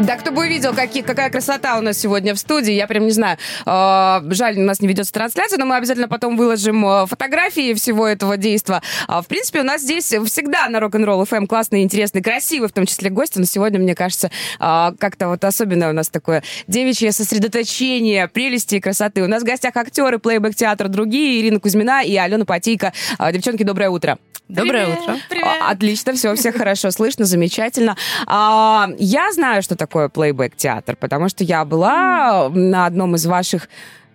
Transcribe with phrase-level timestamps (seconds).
[0.00, 2.72] Да, кто бы увидел, какие, какая красота у нас сегодня в студии.
[2.72, 3.36] Я прям не знаю.
[3.66, 8.06] Э, жаль, у нас не ведется трансляция, но мы обязательно потом выложим э, фотографии всего
[8.06, 8.80] этого действия.
[9.08, 12.86] А, в принципе, у нас здесь всегда на Rock'n'Roll FM классные, интересные, красивые, в том
[12.86, 13.38] числе гости.
[13.40, 18.80] Но сегодня, мне кажется, э, как-то вот особенно у нас такое девичье сосредоточение, прелести и
[18.80, 19.24] красоты.
[19.24, 22.92] У нас в гостях актеры плейбэк театра другие, Ирина Кузьмина и Алена Патейко.
[23.18, 24.16] Э, девчонки, доброе утро.
[24.48, 25.00] Доброе Привет.
[25.02, 25.16] утро.
[25.28, 25.46] Привет.
[25.68, 27.96] Отлично, все, все хорошо слышно, замечательно.
[28.26, 33.68] А, я знаю, что такое плейбэк-театр, потому что я была на одном из ваших,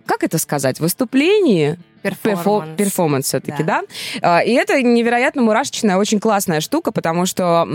[0.07, 2.75] как это сказать, выступлений перформанс.
[2.77, 3.83] Перформанс все-таки, да.
[4.21, 4.41] да?
[4.41, 7.65] И это невероятно мурашечная, очень классная штука, потому что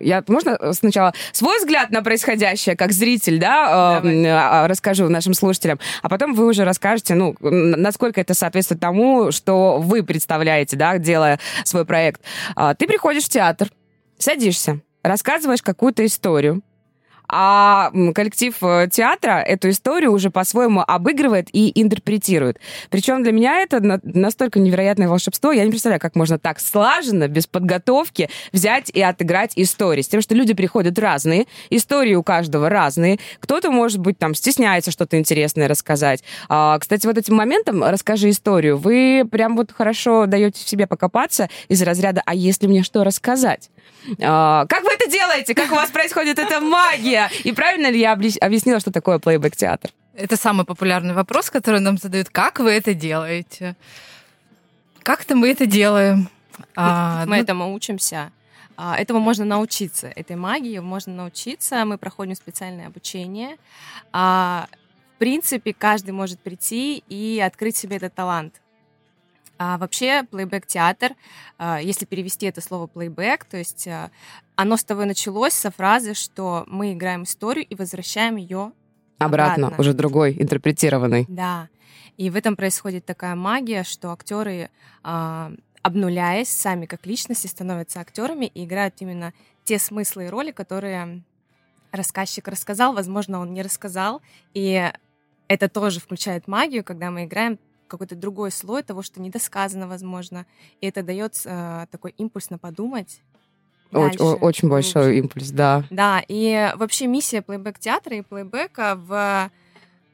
[0.00, 6.08] я можно сначала свой взгляд на происходящее, как зритель, да, э, расскажу нашим слушателям, а
[6.08, 11.84] потом вы уже расскажете, ну, насколько это соответствует тому, что вы представляете, да, делая свой
[11.84, 12.20] проект.
[12.56, 13.68] Э, ты приходишь в театр,
[14.18, 16.62] садишься, рассказываешь какую-то историю,
[17.32, 22.58] а коллектив э, театра эту историю уже по-своему обыгрывает и интерпретирует.
[22.90, 27.46] Причем для меня это настолько невероятное волшебство, я не представляю, как можно так слаженно, без
[27.46, 30.02] подготовки взять и отыграть истории.
[30.02, 33.18] С тем, что люди приходят разные, истории у каждого разные.
[33.38, 36.24] Кто-то, может быть, там стесняется что-то интересное рассказать.
[36.48, 41.80] А, кстати, вот этим моментом «расскажи историю» вы прям вот хорошо даете себе покопаться из
[41.82, 43.70] разряда «а если мне что рассказать?»
[44.22, 45.54] А, Как вы это делаете?
[45.54, 47.30] Как у вас происходит эта магия?
[47.44, 49.90] И правильно ли я объяснила, что такое плейбэк-театр?
[50.14, 52.28] Это самый популярный вопрос, который нам задают.
[52.28, 53.76] Как вы это делаете?
[55.02, 56.28] Как-то мы это делаем.
[56.76, 57.42] А, мы ну...
[57.42, 58.32] этому учимся.
[58.76, 60.12] А, этому можно научиться.
[60.14, 61.84] Этой магии можно научиться.
[61.84, 63.56] Мы проходим специальное обучение.
[64.12, 64.66] А,
[65.14, 68.60] в принципе, каждый может прийти и открыть себе этот талант.
[69.62, 71.12] А вообще, плейбэк-театр,
[71.58, 74.10] а, если перевести это слово плейбэк, то есть а,
[74.56, 78.72] оно с того началось со фразы, что мы играем историю и возвращаем ее
[79.18, 79.82] обратно, обратно.
[79.82, 81.26] уже другой, интерпретированный.
[81.28, 81.68] Да.
[82.16, 84.70] И в этом происходит такая магия, что актеры,
[85.02, 91.22] обнуляясь сами как личности, становятся актерами и играют именно те смыслы и роли, которые
[91.92, 94.22] рассказчик рассказал, возможно, он не рассказал.
[94.54, 94.90] И
[95.48, 97.58] это тоже включает магию, когда мы играем
[97.90, 100.46] какой-то другой слой того, что недосказано, возможно.
[100.80, 103.20] И это дает э, такой импульс на подумать.
[103.92, 105.84] Очень, очень большой импульс, да.
[105.90, 109.50] Да, и вообще миссия плейбэк-театра и плейбэка в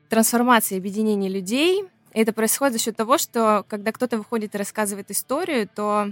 [0.09, 1.85] трансформации объединения людей.
[2.13, 6.11] это происходит за счет того, что когда кто-то выходит и рассказывает историю, то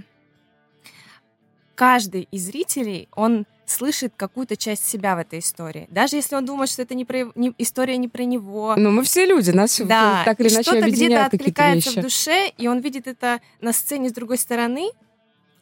[1.73, 5.87] каждый из зрителей, он слышит какую-то часть себя в этой истории.
[5.89, 8.75] Даже если он думает, что это не про, не, история не про него.
[8.77, 11.99] Ну, мы все люди, нас да, так или иначе что-то где-то откликается вещи.
[11.99, 14.89] в душе, и он видит это на сцене с другой стороны,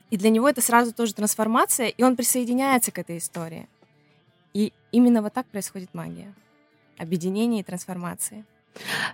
[0.09, 3.67] и для него это сразу тоже трансформация, и он присоединяется к этой истории.
[4.53, 6.33] И именно вот так происходит магия.
[6.97, 8.45] Объединение и трансформация.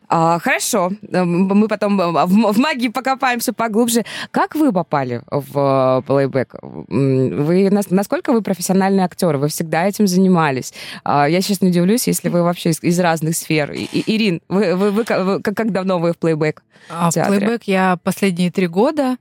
[0.08, 4.04] А, хорошо, э, мы потом э, в, в магии покопаемся поглубже.
[4.32, 6.56] Как вы попали в плейбэк?
[6.62, 9.38] Вы, насколько вы профессиональный актер?
[9.38, 10.74] Вы всегда этим занимались?
[11.04, 13.72] А, я сейчас не удивлюсь, если вы вообще из, из разных сфер.
[13.72, 16.64] И, и, Ирин, вы, вы, вы, вы, как давно вы в плейбэк?
[16.90, 19.18] А, в плейбэк я последние три года.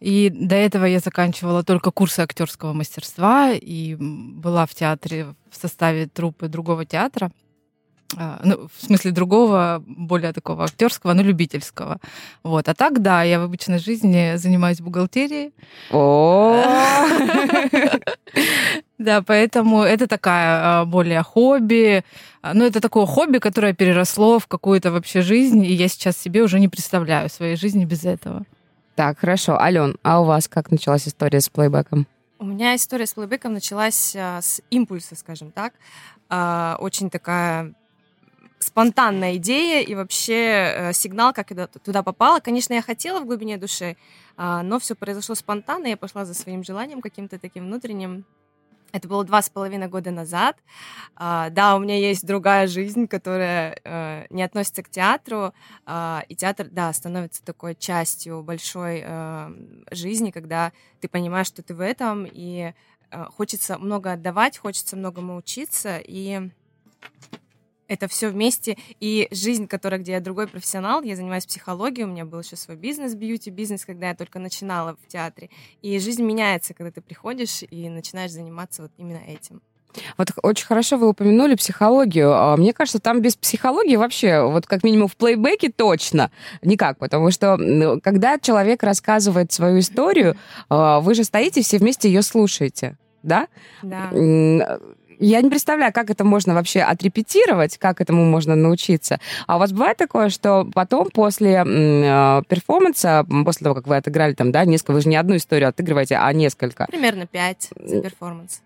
[0.00, 6.08] И до этого я заканчивала только курсы актерского мастерства и была в театре в составе
[6.08, 7.30] труппы другого театра.
[8.16, 11.98] А, ну, в смысле другого, более такого актерского, но любительского.
[12.42, 12.68] Вот.
[12.68, 15.52] А так, да, я в обычной жизни занимаюсь бухгалтерией.
[18.98, 22.04] Да, поэтому это такая а, более хобби.
[22.40, 26.42] А, ну, это такое хобби, которое переросло в какую-то вообще жизнь, и я сейчас себе
[26.42, 28.44] уже не представляю своей жизни без этого.
[28.94, 29.60] Так, хорошо.
[29.60, 32.06] Ален, а у вас как началась история с плейбеком?
[32.38, 35.72] У меня история с плейбеком началась с импульса, скажем так.
[36.80, 37.74] Очень такая
[38.72, 42.40] спонтанная идея и вообще э, сигнал, как я туда попала.
[42.40, 43.96] Конечно, я хотела в глубине души,
[44.38, 48.24] э, но все произошло спонтанно, я пошла за своим желанием каким-то таким внутренним.
[48.90, 50.56] Это было два с половиной года назад.
[51.16, 55.52] А, да, у меня есть другая жизнь, которая э, не относится к театру,
[55.86, 59.50] э, и театр, да, становится такой частью большой э,
[59.90, 62.72] жизни, когда ты понимаешь, что ты в этом, и
[63.36, 66.50] хочется много отдавать, хочется многому учиться, и
[67.92, 68.76] это все вместе.
[69.00, 72.76] И жизнь, которая, где я другой профессионал, я занимаюсь психологией, у меня был еще свой
[72.76, 75.50] бизнес, бьюти-бизнес, когда я только начинала в театре.
[75.82, 79.60] И жизнь меняется, когда ты приходишь и начинаешь заниматься вот именно этим.
[80.16, 82.32] Вот очень хорошо вы упомянули психологию.
[82.32, 86.30] А, Мне кажется, там без психологии вообще, вот как минимум в плейбеке точно
[86.62, 87.58] никак, потому что
[88.02, 90.36] когда человек рассказывает свою историю,
[90.70, 93.48] а, вы же стоите все вместе ее слушаете, да?
[93.82, 94.10] Да.
[95.24, 99.20] Я не представляю, как это можно вообще отрепетировать, как этому можно научиться.
[99.46, 104.34] А у вас бывает такое, что потом после э, перформанса, после того, как вы отыграли
[104.34, 108.62] там, да, несколько, вы же не одну историю отыгрываете, а несколько, Примерно 5 за перформанс.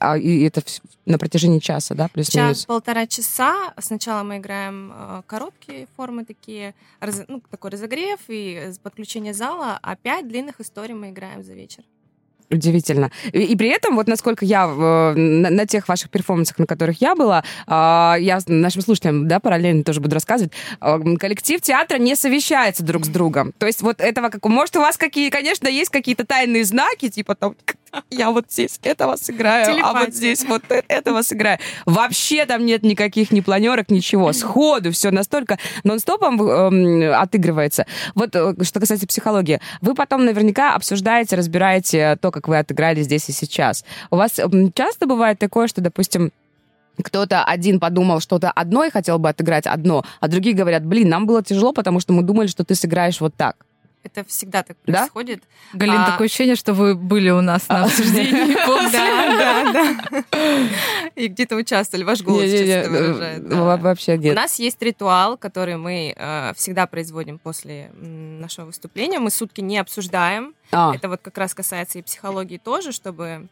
[0.00, 0.62] а и это
[1.06, 2.58] на протяжении часа, да, плюс-минус?
[2.58, 3.74] Час-полтора часа.
[3.78, 9.78] Сначала мы играем э, короткие формы такие, раз- ну, такой разогрев и э, подключение зала,
[9.82, 11.82] а пять длинных историй мы играем за вечер.
[12.50, 13.10] Удивительно.
[13.32, 17.00] И, и при этом, вот насколько я э, на, на тех ваших перформансах, на которых
[17.00, 22.14] я была, а, я нашим слушателям, да, параллельно тоже буду рассказывать, м, коллектив театра не
[22.16, 23.52] совещается друг с другом.
[23.58, 27.34] То есть вот этого, как может, у вас какие, конечно, есть какие-то тайные знаки, типа
[27.34, 27.56] там,
[28.10, 31.58] я вот здесь этого сыграю, а вот здесь вот э- этого сыграю.
[31.86, 34.32] Вообще там нет никаких ни планерок, ничего.
[34.32, 37.86] Сходу все настолько нон-стопом эм, отыгрывается.
[38.14, 39.60] Вот э, что касается психологии.
[39.80, 43.84] Вы потом наверняка обсуждаете, разбираете то, как вы отыграли здесь и сейчас.
[44.10, 44.40] У вас
[44.74, 46.32] часто бывает такое, что, допустим,
[47.02, 51.26] кто-то один подумал что-то одно и хотел бы отыграть одно, а другие говорят, блин, нам
[51.26, 53.56] было тяжело, потому что мы думали, что ты сыграешь вот так.
[54.04, 54.98] Это всегда так Да?
[55.00, 55.42] происходит.
[55.72, 58.54] Галин, А- такое ощущение, что вы были у нас на обсуждении.
[58.92, 59.72] Да, да,
[60.30, 61.10] да.
[61.16, 62.04] И где-то участвовали.
[62.04, 62.88] Ваш голос выражает.
[62.88, 63.62] э, да.
[63.62, 64.36] во- Вообще У нет.
[64.36, 69.18] нас есть ритуал, который мы э, всегда производим после нашего выступления.
[69.18, 70.54] Мы сутки не обсуждаем.
[70.70, 73.48] А, Это вот как раз касается и психологии тоже, чтобы...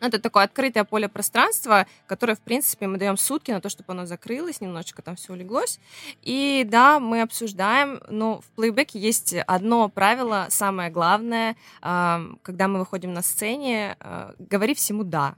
[0.00, 3.92] ну, это такое открытое поле пространства, которое, в принципе, мы даем сутки на то, чтобы
[3.92, 5.80] оно закрылось, немножечко там все улеглось.
[6.22, 12.78] И да, мы обсуждаем, но в плейбеке есть одно правило, самое главное, ам, когда мы
[12.78, 15.34] выходим на сцене, а, говори всему «да».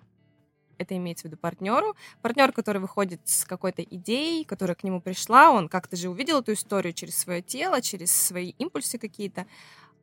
[0.79, 1.97] Это имеется в виду партнеру.
[2.23, 6.53] Партнер, который выходит с какой-то идеей, которая к нему пришла, он как-то же увидел эту
[6.53, 9.47] историю через свое тело, через свои импульсы какие-то.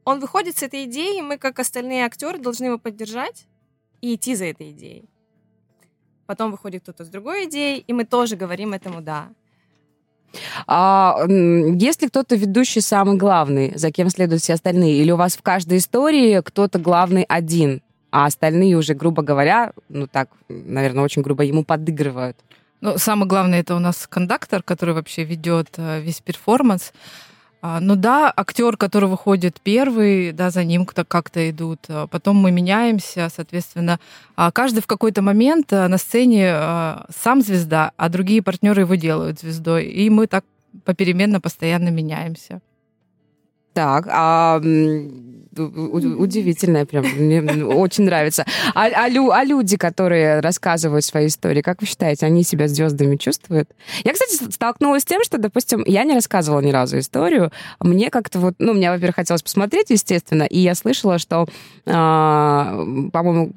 [0.03, 3.47] Он выходит с этой идеей, мы, как остальные актеры, должны его поддержать
[4.05, 5.05] и идти за этой идеей.
[6.27, 9.29] Потом выходит кто-то с другой идеей, и мы тоже говорим этому «да».
[10.67, 15.01] А м, есть ли кто-то ведущий самый главный, за кем следуют все остальные?
[15.01, 17.81] Или у вас в каждой истории кто-то главный один,
[18.11, 22.37] а остальные уже, грубо говоря, ну так, наверное, очень грубо ему подыгрывают?
[22.81, 26.93] Ну, самое главное, это у нас кондактор, который вообще ведет э, весь перформанс.
[27.67, 31.79] А, Ну да, актер, который выходит первый, да, за ним кто- как-то идут.
[31.89, 33.99] А Потом мы меняемся, соответственно.
[34.35, 36.53] А Каждый в какой-то момент на сцене
[37.23, 39.85] сам звезда, а другие партнеры его делают звездой.
[39.85, 40.45] И мы так
[40.83, 42.61] попеременно постоянно меняемся.
[43.75, 44.61] Так, а
[45.57, 48.45] удивительное прям, мне очень нравится.
[48.73, 53.15] А, а лю- а люди, которые рассказывают свои истории, как вы считаете, они себя звездами
[53.15, 53.69] чувствуют?
[54.03, 57.51] Я, кстати, столкнулась с тем, что, допустим, я не рассказывала ни разу историю.
[57.79, 61.47] Мне как-то вот, ну, мне, во-первых, хотелось посмотреть, естественно, и я слышала, что,
[61.85, 62.83] а,
[63.13, 63.53] по-моему,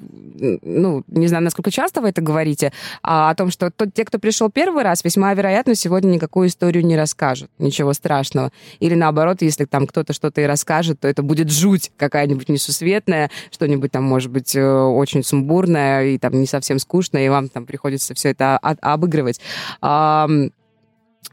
[0.63, 2.73] ну, не знаю, насколько часто вы это говорите,
[3.03, 6.87] а, о том, что тот, те, кто пришел первый раз, весьма вероятно, сегодня никакую историю
[6.87, 7.51] не расскажут.
[7.59, 8.53] Ничего страшного.
[8.79, 13.93] Или наоборот, если там кто-то что-то и расскажет, то это будет жуть какая-нибудь несусветная, что-нибудь
[13.93, 18.15] там, может быть, э, очень сумбурное и там не совсем скучное, и вам там приходится
[18.15, 19.41] все это обыгрывать.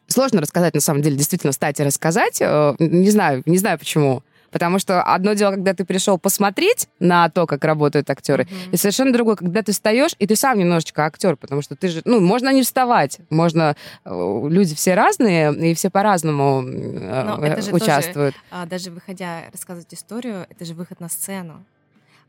[0.07, 2.39] Сложно рассказать, на самом деле, действительно, стать и рассказать.
[2.41, 4.23] Э, Не знаю, не знаю почему.
[4.55, 9.11] Потому что одно дело, когда ты пришел посмотреть на то, как работают актеры, и совершенно
[9.11, 12.53] другое, когда ты встаешь, и ты сам немножечко актер, потому что ты же, ну, можно
[12.53, 18.33] не вставать, можно, э, люди все разные, и все по-разному э, это же тоже- участвуют.
[18.49, 21.65] А даже выходя рассказывать историю, это же выход на сцену.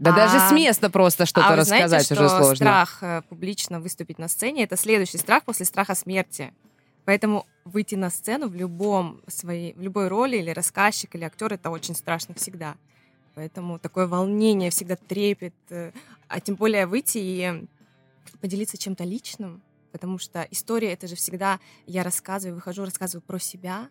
[0.01, 2.57] Да А- даже с места просто что-то а рассказать знаете, уже что сложно.
[2.57, 6.53] страх э, публично выступить на сцене это следующий страх после страха смерти.
[7.07, 11.71] Поэтому выйти на сцену в любом своей, в любой роли или рассказчик или актер это
[11.71, 12.77] очень страшно всегда.
[13.35, 15.93] Поэтому такое волнение всегда трепет, э,
[16.27, 17.69] а тем более выйти и
[18.41, 23.89] поделиться чем-то личным, потому что история это же всегда я рассказываю, выхожу, рассказываю про себя.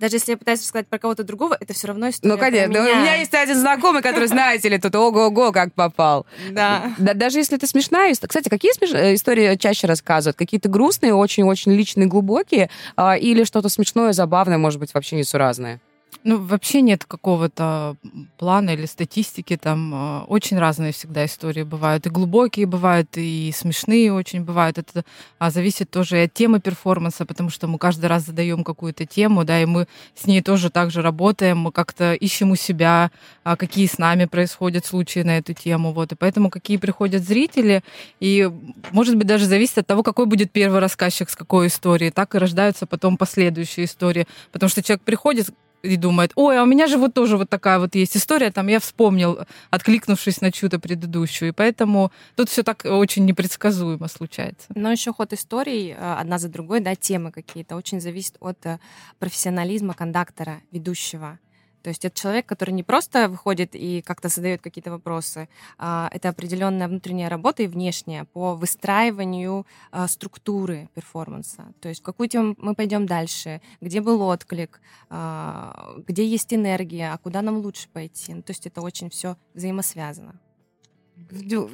[0.00, 2.72] Даже если я пытаюсь рассказать про кого-то другого, это все равно история Ну, конечно.
[2.72, 3.00] про У меня.
[3.00, 6.26] меня есть один знакомый, который, знаете ли, тут ого-го, как попал.
[6.50, 6.92] Да.
[6.98, 8.28] Да, даже если это смешная история.
[8.28, 10.36] Кстати, какие смеш- э, истории чаще рассказывают?
[10.36, 12.70] Какие-то грустные, очень-очень личные, глубокие?
[12.96, 15.80] а, или что-то смешное, забавное, может быть, вообще несуразное?
[16.22, 17.96] Ну, вообще нет какого-то
[18.38, 19.56] плана или статистики.
[19.56, 22.06] Там э, очень разные всегда истории бывают.
[22.06, 24.78] И глубокие бывают, и смешные очень бывают.
[24.78, 25.04] Это
[25.38, 29.44] а, зависит тоже и от темы перформанса, потому что мы каждый раз задаем какую-то тему,
[29.44, 33.10] да, и мы с ней тоже также работаем, мы как-то ищем у себя,
[33.42, 35.92] а, какие с нами происходят случаи на эту тему.
[35.92, 36.12] Вот.
[36.12, 37.82] И поэтому какие приходят зрители,
[38.20, 38.50] и,
[38.92, 42.10] может быть, даже зависит от того, какой будет первый рассказчик с какой историей.
[42.10, 44.26] Так и рождаются потом последующие истории.
[44.52, 45.48] Потому что человек приходит,
[45.84, 48.68] и думает, ой, а у меня же вот тоже вот такая вот есть история, там
[48.68, 49.38] я вспомнил,
[49.70, 51.50] откликнувшись на чью-то предыдущую.
[51.50, 54.68] И поэтому тут все так очень непредсказуемо случается.
[54.74, 58.78] Но еще ход историй э, одна за другой, да, темы какие-то, очень зависит от э,
[59.18, 61.38] профессионализма кондактора, ведущего.
[61.84, 66.30] То есть это человек, который не просто выходит и как-то задает какие-то вопросы, а это
[66.30, 71.74] определенная внутренняя работа и внешняя по выстраиванию а, структуры перформанса.
[71.82, 77.12] То есть в какую тему мы пойдем дальше, где был отклик, а, где есть энергия,
[77.12, 78.32] а куда нам лучше пойти.
[78.32, 80.40] Ну, то есть это очень все взаимосвязано.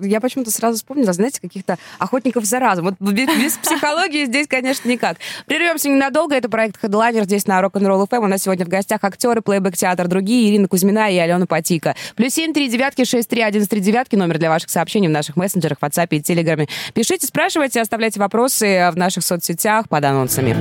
[0.01, 2.97] Я почему-то сразу вспомнила, знаете, каких-то охотников за разум.
[2.99, 5.19] Вот без, без психологии здесь, конечно, никак.
[5.47, 6.35] Прервемся ненадолго.
[6.35, 8.25] Это проект Headliner здесь на Rock'n'Roll FM.
[8.25, 11.95] У нас сегодня в гостях актеры, плейбэк-театр, другие, Ирина Кузьмина и Алена Патика.
[12.17, 14.17] Плюс семь, три девятки, шесть, три, один, три девятки.
[14.17, 16.69] Номер для ваших сообщений в наших мессенджерах, WhatsApp и Телеграме.
[16.95, 20.53] Пишите, спрашивайте, оставляйте вопросы в наших соцсетях под анонсами.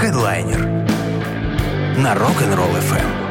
[0.00, 0.82] Headliner
[1.98, 3.21] на Rock'n'Roll FM.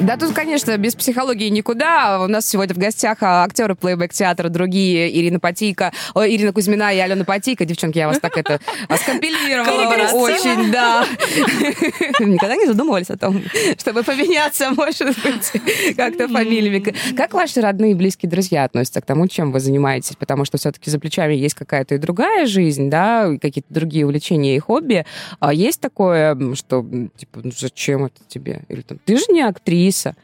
[0.00, 2.22] Да тут, конечно, без психологии никуда.
[2.22, 6.98] У нас сегодня в гостях а, актеры плейбэк-театра, другие Ирина Патийко, о, Ирина Кузьмина и
[6.98, 7.64] Алена Патийко.
[7.64, 8.60] Девчонки, я вас так это
[8.96, 11.04] скомпилировала очень, да.
[12.20, 13.42] Никогда не задумывались о том,
[13.76, 16.94] чтобы поменяться, может быть, как-то фамилиями.
[17.16, 20.14] Как ваши родные и близкие друзья относятся к тому, чем вы занимаетесь?
[20.16, 24.58] Потому что все-таки за плечами есть какая-то и другая жизнь, да, какие-то другие увлечения и
[24.60, 25.04] хобби.
[25.40, 26.86] А есть такое, что,
[27.16, 28.62] типа, ну зачем это тебе?
[28.68, 30.14] Или там, ты же не актриса, актриса.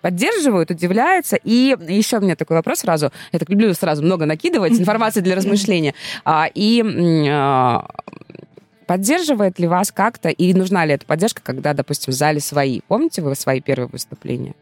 [0.00, 1.36] Поддерживают, удивляются.
[1.36, 3.10] И еще у меня такой вопрос сразу.
[3.32, 5.92] Я так люблю сразу много накидывать информации для размышления.
[6.24, 6.84] А, и
[7.28, 7.84] а,
[8.86, 12.80] поддерживает ли вас как-то, и нужна ли эта поддержка, когда, допустим, в зале свои?
[12.86, 14.54] Помните вы свои первые выступления?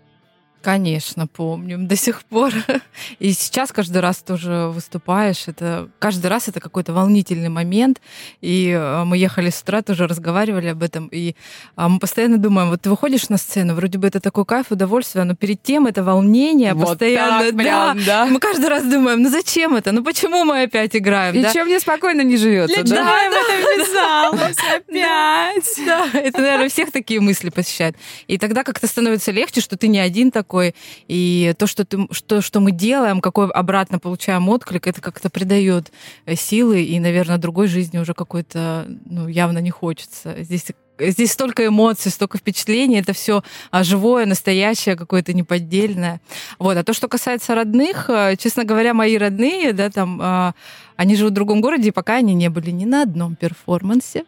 [0.66, 2.52] Конечно, помню, до сих пор.
[3.20, 5.44] И сейчас каждый раз тоже выступаешь.
[5.46, 8.00] Это каждый раз это какой-то волнительный момент.
[8.40, 11.06] И э, мы ехали с утра, тоже разговаривали об этом.
[11.12, 11.36] И
[11.76, 15.22] а, мы постоянно думаем, вот ты выходишь на сцену, вроде бы это такой кайф, удовольствие,
[15.22, 17.44] но перед тем это волнение вот постоянно.
[17.44, 18.04] Так, прям, да.
[18.04, 18.26] да.
[18.26, 19.92] Мы каждый раз думаем, ну зачем это?
[19.92, 21.36] Ну почему мы опять играем?
[21.36, 21.52] И да?
[21.52, 22.82] чем мне спокойно не живется?
[22.82, 25.86] Да, да, в это ввязалась опять.
[25.86, 27.94] Да, это, наверное, всех такие мысли посещают.
[28.26, 30.74] И тогда как-то становится легче, что ты не один такой такой.
[31.08, 35.92] И то, что, ты, что, что мы делаем, какой обратно получаем отклик, это как-то придает
[36.26, 40.34] э, силы, и, наверное, другой жизни уже какой-то ну, явно не хочется.
[40.38, 40.66] Здесь
[40.98, 46.22] здесь столько эмоций, столько впечатлений, это все а, живое, настоящее, какое-то неподдельное.
[46.58, 46.78] Вот.
[46.78, 50.54] А то, что касается родных, э, честно говоря, мои родные, да, там, а,
[50.96, 54.24] они живут в другом городе, и пока они не были ни на одном перформансе.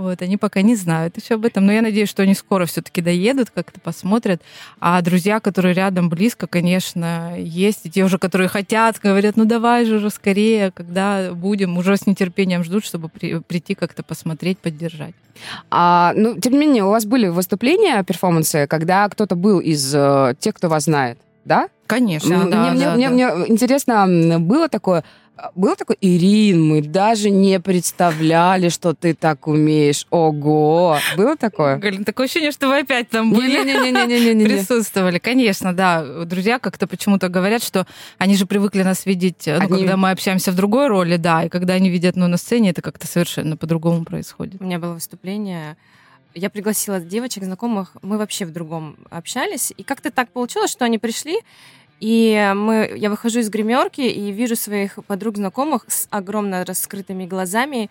[0.00, 3.02] Вот, они пока не знают еще об этом, но я надеюсь, что они скоро все-таки
[3.02, 4.40] доедут, как-то посмотрят.
[4.80, 7.84] А друзья, которые рядом, близко, конечно, есть.
[7.84, 12.06] И те уже, которые хотят, говорят, ну давай же уже скорее, когда будем, уже с
[12.06, 15.14] нетерпением ждут, чтобы при, прийти как-то посмотреть, поддержать.
[15.70, 20.34] А, ну, тем не менее, у вас были выступления, перформансы, когда кто-то был из э,
[20.40, 21.68] тех, кто вас знает, да?
[21.86, 23.14] Конечно, да, мне, да, мне, да.
[23.14, 25.04] мне интересно, было такое,
[25.54, 30.06] был такой, Ирин, мы даже не представляли, что ты так умеешь.
[30.10, 30.98] Ого!
[31.16, 31.76] Было такое?
[31.76, 33.58] Галин, такое ощущение, что вы опять там были.
[33.58, 34.44] Не-не-не-не-не-не.
[34.56, 35.18] Присутствовали.
[35.18, 36.24] Конечно, да.
[36.24, 37.86] Друзья как-то почему-то говорят, что
[38.18, 39.68] они же привыкли нас видеть, ну, они...
[39.68, 42.82] когда мы общаемся в другой роли, да, и когда они видят, ну, на сцене, это
[42.82, 44.60] как-то совершенно по-другому происходит.
[44.60, 45.76] У меня было выступление
[46.34, 50.98] я пригласила девочек, знакомых, мы вообще в другом общались, и как-то так получилось, что они
[50.98, 51.38] пришли,
[52.00, 57.90] и мы, я выхожу из гримерки и вижу своих подруг знакомых с огромно раскрытыми глазами.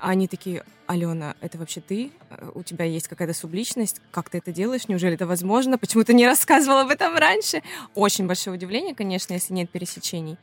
[0.00, 2.10] Они такие, Алена, это вообще ты?
[2.54, 4.00] У тебя есть какая-то субличность?
[4.10, 4.86] Как ты это делаешь?
[4.86, 5.78] Неужели это возможно?
[5.78, 7.62] Почему ты не рассказывала об этом раньше?
[7.94, 10.36] Очень большое удивление, конечно, если нет пересечений.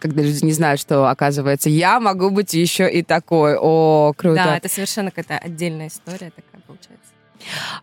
[0.00, 3.56] Когда люди не знают, что, оказывается, я могу быть еще и такой.
[3.56, 4.42] О, круто.
[4.42, 7.12] Да, это совершенно какая-то отдельная история такая получается.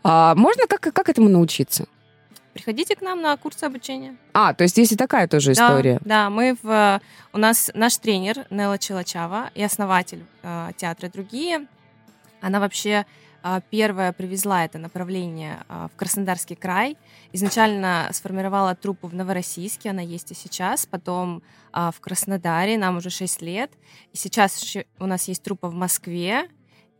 [0.04, 1.88] А, можно как, как этому научиться?
[2.60, 4.16] Приходите к нам на курсы обучения.
[4.34, 6.00] А, то есть есть и такая тоже история.
[6.04, 7.02] Да, да мы в...
[7.34, 11.68] У нас наш тренер Нелла Челачава и основатель э, театра «Другие»,
[12.42, 13.06] она вообще
[13.44, 16.98] э, первая привезла это направление э, в Краснодарский край.
[17.34, 20.86] Изначально сформировала труппу в Новороссийске, она есть и сейчас.
[20.86, 21.42] Потом
[21.74, 23.72] э, в Краснодаре, нам уже 6 лет.
[24.14, 26.50] И сейчас у нас есть труппа в Москве,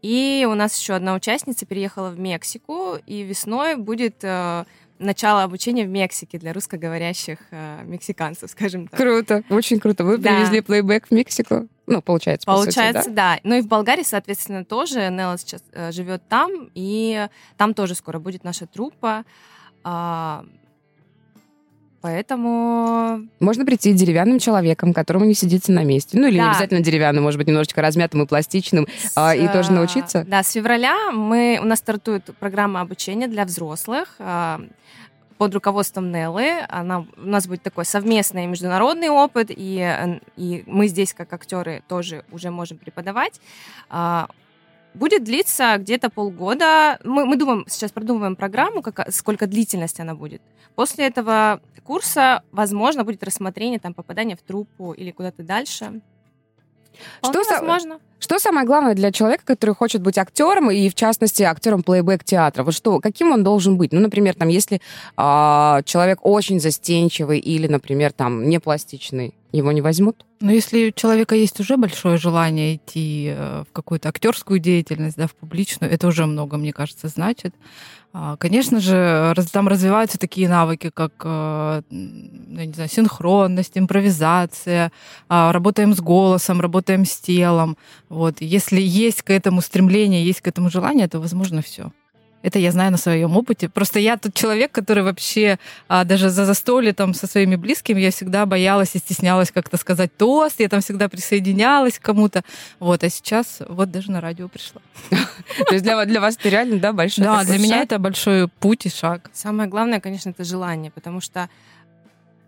[0.02, 4.64] И у нас еще одна участница переехала в Мексику, и весной будет э,
[5.00, 9.00] начало обучения в Мексике для русскоговорящих э, мексиканцев, скажем так.
[9.00, 10.04] Круто, очень круто.
[10.04, 10.30] Вы Да.
[10.36, 11.68] привезли плейбэк в Мексику?
[11.88, 13.36] Ну, получается, по сути, Получается, да?
[13.36, 13.40] да?
[13.44, 15.10] Ну и в Болгарии, соответственно, тоже.
[15.10, 17.28] Нелла сейчас э, живет там, и
[17.58, 19.24] там тоже скоро будет наша труппа.
[19.84, 20.46] А,
[22.02, 26.18] поэтому Можно прийти деревянным человеком, которому не сидится на месте.
[26.20, 26.52] Ну, или не Да.
[26.52, 28.88] обязательно деревянным, может быть, немножечко размятым и пластичным.
[29.16, 30.26] А, и С, тоже э, научиться?
[30.28, 34.62] Да, с февраля мы, у нас стартует программа обучения для взрослых а,
[35.40, 36.66] под руководством Неллы.
[36.68, 42.26] Она, у нас будет такой совместный международный опыт, и, и мы здесь, как актеры, тоже
[42.32, 43.40] уже можем преподавать.
[43.90, 44.28] А,
[44.96, 47.00] Будет длиться где-то полгода.
[47.04, 50.42] Мы, мы думаем, сейчас продумываем программу, как, сколько длительность она будет.
[50.76, 56.02] После этого курса, возможно, будет рассмотрение там попадания в труппу или куда-то дальше.
[57.24, 58.00] Что возможно.
[58.20, 62.64] Что самое главное для человека, который хочет быть актером, и в частности актером плейбэк театра?
[62.64, 63.94] Вот что, каким он должен быть?
[63.94, 64.82] Ну, например, там, если
[65.16, 70.26] а, человек очень застенчивый или, например, там, не пластичный, его не возьмут?
[70.42, 75.28] Но если у человека есть уже большое желание идти э, в какую-то актерскую деятельность, да,
[75.28, 77.54] в публичную, это уже много, мне кажется, значит.
[78.12, 84.92] А, Конечно же, там развиваются такие навыки, как, э, я не знаю, синхронность, импровизация,
[85.28, 87.78] а, работаем с голосом, работаем с телом.
[88.10, 88.42] Вот.
[88.42, 91.92] Если есть к этому стремление, есть к этому желание, то возможно все.
[92.42, 93.68] Это я знаю на своем опыте.
[93.68, 98.12] Просто я тот человек, который вообще а, даже за застолье там со своими близкими я
[98.12, 102.44] всегда боялась и стеснялась как-то сказать тост, я там всегда присоединялась к кому-то.
[102.80, 104.82] Вот, а сейчас вот даже на радио пришла.
[105.10, 108.90] То есть для, вас это реально, да, большой Да, для меня это большой путь и
[108.90, 109.30] шаг.
[109.34, 111.50] Самое главное, конечно, это желание, потому что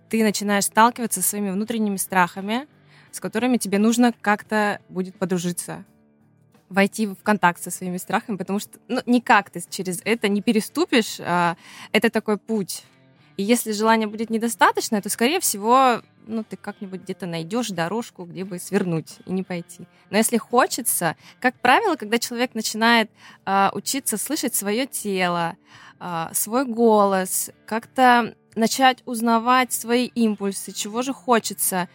[0.09, 2.67] ты начинаешь сталкиваться со своими внутренними страхами,
[3.11, 5.83] с которыми тебе нужно как-то будет подружиться,
[6.71, 11.17] войти в контакт со своими страхами, потому что ну, никак ты через это не переступишь.
[11.19, 11.57] а,
[11.91, 12.83] это такой путь.
[13.37, 18.45] И если желания будет недостаточно, то, скорее всего, ну, ты как-нибудь где-то найдешь дорожку, где
[18.45, 19.87] бы свернуть и не пойти.
[20.09, 23.09] Но если хочется, как правило, когда человек начинает
[23.45, 25.57] а, учиться слышать свое тело,
[25.99, 31.89] а, свой голос, как-то начать узнавать свои импульсы, чего же хочется.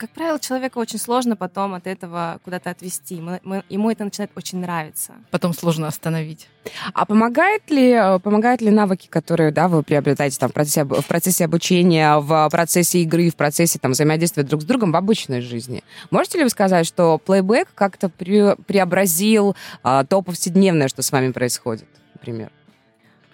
[0.00, 3.20] Как правило, человека очень сложно потом от этого куда-то отвести.
[3.20, 5.12] Мы- мы- ему это начинает очень нравиться.
[5.30, 6.48] Потом сложно остановить.
[6.94, 11.06] А помогает ли, э, помогают ли навыки, которые да, вы приобретаете там, в, процессе, в
[11.06, 15.84] процессе обучения, в процессе игры, в процессе там, взаимодействия друг с другом в обычной жизни?
[16.10, 21.30] Можете ли вы сказать, что плейбэк как-то пре- преобразил а, то повседневное, что с вами
[21.30, 22.50] происходит, например?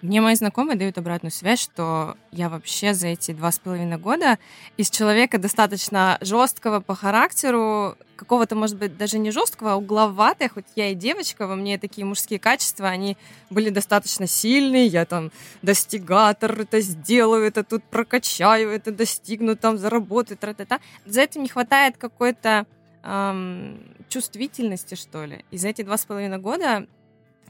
[0.03, 4.37] Мне мои знакомые дают обратную связь, что я вообще за эти два с половиной года
[4.77, 10.65] из человека достаточно жесткого по характеру, какого-то, может быть, даже не жесткого, а угловатая, хоть
[10.75, 13.17] я и девочка, во мне такие мужские качества, они
[13.49, 15.31] были достаточно сильные, я там
[15.63, 20.79] достигатор, это сделаю, это тут прокачаю, это достигну, там заработаю, тра-та-та.
[21.05, 22.67] За этим не хватает какой-то
[23.01, 23.79] ам,
[24.09, 25.43] чувствительности, что ли.
[25.49, 26.85] И за эти два с половиной года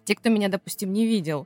[0.06, 1.46] те, кто меня, допустим, не видел,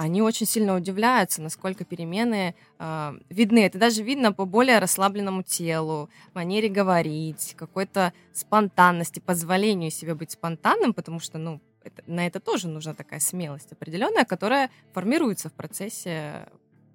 [0.00, 3.66] они очень сильно удивляются, насколько перемены э, видны.
[3.66, 10.94] Это даже видно по более расслабленному телу, манере говорить, какой-то спонтанности, позволению себе быть спонтанным,
[10.94, 16.48] потому что, ну, это- на это тоже нужна такая смелость определенная, которая формируется в процессе,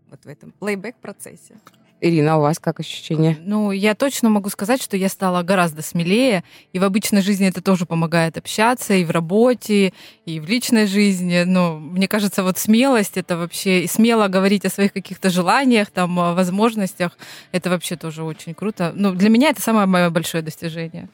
[0.10, 1.56] вот в этом плейбэк-процессе.
[2.04, 3.38] Ирина, у вас как ощущение?
[3.40, 7.62] Ну, я точно могу сказать, что я стала гораздо смелее, и в обычной жизни это
[7.62, 9.94] тоже помогает общаться, и в работе,
[10.26, 11.44] и в личной жизни.
[11.44, 16.14] Но мне кажется, вот смелость это вообще, и смело говорить о своих каких-то желаниях, там,
[16.16, 17.18] возможностях,
[17.54, 18.92] это вообще тоже очень круто.
[18.94, 21.08] Ну, для меня это самое мое большое достижение.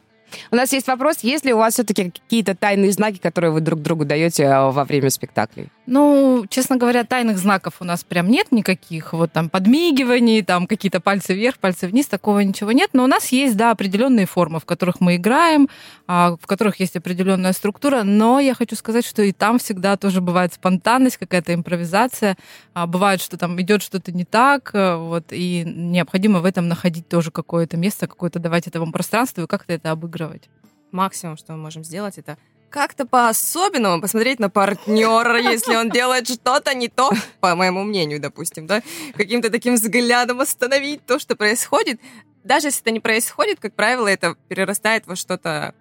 [0.51, 3.81] У нас есть вопрос, есть ли у вас все-таки какие-то тайные знаки, которые вы друг
[3.81, 5.69] другу даете а, во время спектаклей?
[5.85, 9.13] Ну, честно говоря, тайных знаков у нас прям нет никаких.
[9.13, 12.91] Вот там подмигиваний, там какие-то пальцы вверх, пальцы вниз, такого ничего нет.
[12.93, 15.67] Но у нас есть, да, определенные формы, в которых мы играем,
[16.05, 18.03] а, в которых есть определенная структура.
[18.03, 22.37] Но я хочу сказать, что и там всегда тоже бывает спонтанность, какая-то импровизация.
[22.73, 27.07] А, Бывает, что там идет что-то не так, э, вот, и необходимо в этом находить
[27.07, 30.49] тоже какое-то место, какое-то давать этому пространству и как-то это обыгрывать.
[30.91, 32.37] Максимум, что мы можем сделать, это
[32.69, 38.67] как-то по-особенному посмотреть на партнера, если он делает что-то не то, по моему мнению, допустим,
[38.67, 38.81] да,
[39.15, 41.99] каким-то таким взглядом остановить то, что происходит.
[42.43, 45.73] Даже если это не происходит, как правило, это перерастает во что-то,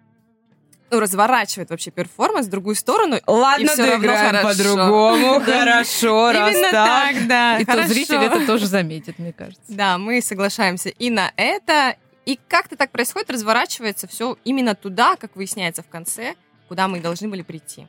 [0.90, 3.18] ну, разворачивает вообще перформанс в другую сторону.
[3.26, 5.40] Ладно, равно доиграем по-другому.
[5.44, 7.26] Хорошо, раз Именно так.
[7.26, 7.58] да.
[7.58, 9.62] И то зритель это тоже заметит, мне кажется.
[9.68, 11.96] Да, мы соглашаемся и на это.
[12.28, 16.34] И как-то так происходит, разворачивается все именно туда, как выясняется в конце,
[16.68, 17.86] куда мы должны были прийти.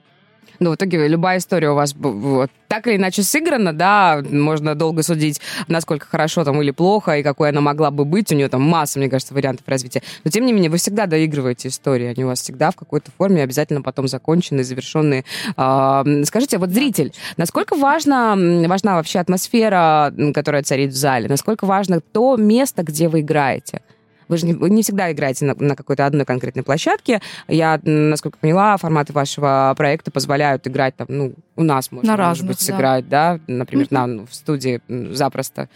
[0.60, 5.04] Ну, в итоге любая история у вас вот, так или иначе сыграна, да, можно долго
[5.04, 8.32] судить, насколько хорошо там или плохо, и какой она могла бы быть.
[8.32, 10.04] У нее там масса, мне кажется, вариантов развития.
[10.24, 12.08] Но, тем не менее, вы всегда доигрываете истории.
[12.08, 15.26] Они у вас всегда в какой-то форме обязательно потом закончены, завершенные.
[15.52, 18.38] Скажите, вот зритель, насколько важно,
[18.70, 21.28] важна вообще атмосфера, которая царит в зале?
[21.28, 23.82] Насколько важно то место, где вы играете?
[24.30, 27.22] Вы же не, вы не всегда играете на, на какой-то одной конкретной площадке.
[27.48, 32.44] Я, насколько поняла, форматы вашего проекта позволяют играть там, ну, у нас можно, на может
[32.44, 32.66] разных, быть, да.
[32.66, 35.68] сыграть, да, например, на, ну, в студии запросто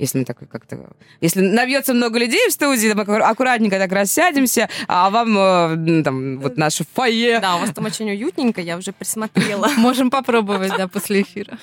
[0.00, 0.78] если мы так как-то...
[1.20, 6.56] Если набьется много людей в студии, мы аккуратненько так рассядемся, а вам э, там вот
[6.56, 7.38] наше фойе...
[7.38, 9.68] Да, у вас там очень уютненько, я уже присмотрела.
[9.76, 11.58] Можем попробовать, да, после эфира.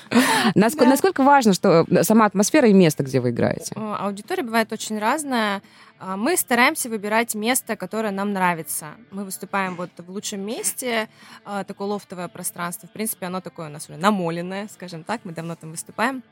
[0.54, 3.72] Насколько, важно, что сама атмосфера и место, где вы играете?
[3.74, 5.60] Э, Аудитория бывает очень разная.
[6.00, 8.94] А, Мы стараемся выбирать место, которое нам нравится.
[9.10, 11.08] Мы выступаем вот в лучшем месте,
[11.44, 12.88] а, такое лофтовое пространство.
[12.88, 16.22] В принципе, оно такое у нас уже намоленное, скажем так, мы давно там выступаем.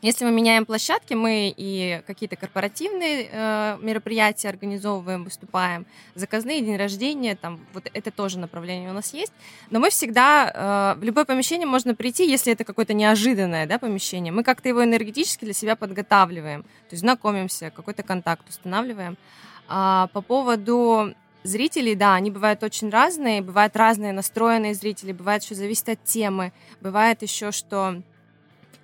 [0.00, 7.34] Если мы меняем площадки, мы и какие-то корпоративные э, мероприятия организовываем, выступаем, заказные, день рождения,
[7.34, 9.32] там вот это тоже направление у нас есть.
[9.70, 14.32] Но мы всегда э, в любое помещение можно прийти, если это какое-то неожиданное да, помещение.
[14.32, 19.18] Мы как-то его энергетически для себя подготавливаем, то есть знакомимся, какой-то контакт устанавливаем.
[19.66, 25.56] А по поводу зрителей, да, они бывают очень разные, бывают разные настроенные зрители, бывает, что
[25.56, 28.00] зависит от темы, бывает еще, что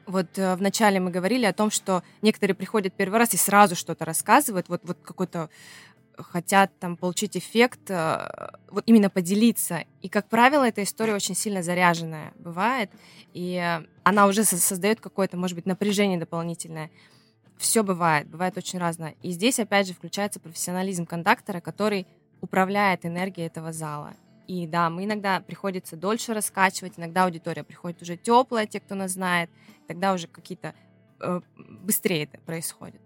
[0.07, 4.05] вот э, вначале мы говорили о том, что некоторые приходят первый раз и сразу что-то
[4.05, 5.51] рассказывают, вот, вот какой-то
[6.17, 8.29] хотят там получить эффект, э,
[8.71, 9.85] вот именно поделиться.
[10.03, 12.90] И, как правило, эта история очень сильно заряженная бывает,
[13.33, 16.90] и она уже со- создает какое-то, может быть, напряжение дополнительное.
[17.57, 19.14] Все бывает, бывает очень разное.
[19.23, 22.07] И здесь, опять же, включается профессионализм кондактора, который
[22.40, 24.14] управляет энергией этого зала.
[24.46, 29.12] И да, мы иногда приходится дольше раскачивать, иногда аудитория приходит уже теплая, те, кто нас
[29.12, 29.50] знает,
[29.87, 30.74] тогда уже какие-то
[31.20, 33.00] э, быстрее это происходит.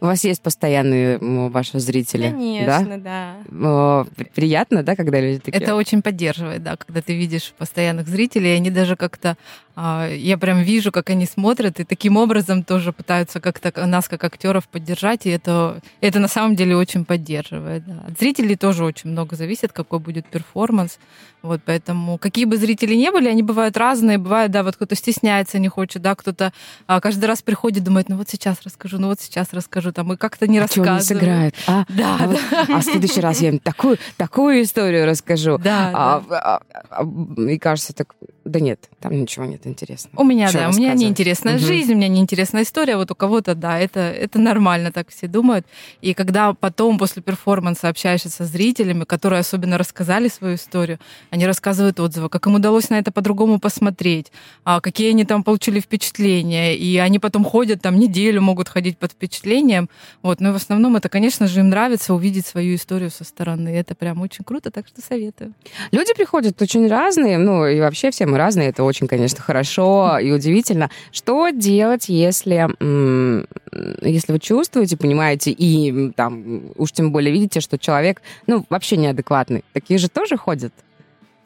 [0.00, 1.18] У вас есть постоянные
[1.48, 2.30] ваши зрители?
[2.30, 3.36] Конечно, да.
[3.48, 4.06] Да?
[4.34, 5.62] Приятно, да, когда люди такие?
[5.62, 9.38] Это очень поддерживает, да, когда ты видишь постоянных зрителей, и они даже как-то,
[9.76, 14.66] я прям вижу, как они смотрят, и таким образом тоже пытаются как-то нас, как актеров,
[14.68, 17.84] поддержать, и это, это на самом деле очень поддерживает.
[17.86, 18.04] Да.
[18.08, 20.98] От зрителей тоже очень много зависит, какой будет перформанс.
[21.42, 25.58] Вот, поэтому какие бы зрители ни были, они бывают разные, бывает, да, вот кто-то стесняется,
[25.60, 26.52] не хочет, да, кто-то
[26.88, 30.16] а, каждый раз приходит, думает, ну вот сейчас расскажу, ну вот сейчас расскажу, там, и
[30.16, 31.04] как-то не а чё они рассказывают.
[31.04, 31.54] сыграют?
[31.68, 35.58] А, Да, а, вот- а в следующий раз я им такую, такую историю расскажу.
[35.58, 36.40] Да, А, да.
[36.40, 40.20] а, а, и кажется, так, да нет, там ничего нет интересного.
[40.20, 41.66] У меня, Чё да, у меня неинтересная Мгм.
[41.66, 45.66] жизнь, у меня неинтересная история, вот у кого-то, да, это, это нормально, так все думают.
[46.00, 50.98] И когда потом после перформанса общаешься со зрителями, которые особенно рассказали свою историю,
[51.30, 54.32] они рассказывают отзывы, как им удалось на это по-другому посмотреть,
[54.64, 59.12] а, какие они там получили впечатления, и они потом ходят там неделю, могут ходить под
[59.12, 59.88] впечатлением,
[60.22, 63.94] вот, но в основном это, конечно же, им нравится увидеть свою историю со стороны, это
[63.94, 65.52] прям очень круто, так что советую.
[65.92, 69.55] Люди приходят очень разные, ну и вообще все мы разные, это очень, конечно, хорошо
[70.20, 70.90] и удивительно.
[71.12, 72.68] Что делать, если,
[74.06, 79.64] если вы чувствуете, понимаете, и там уж тем более видите, что человек, ну, вообще неадекватный.
[79.72, 80.72] Такие же тоже ходят.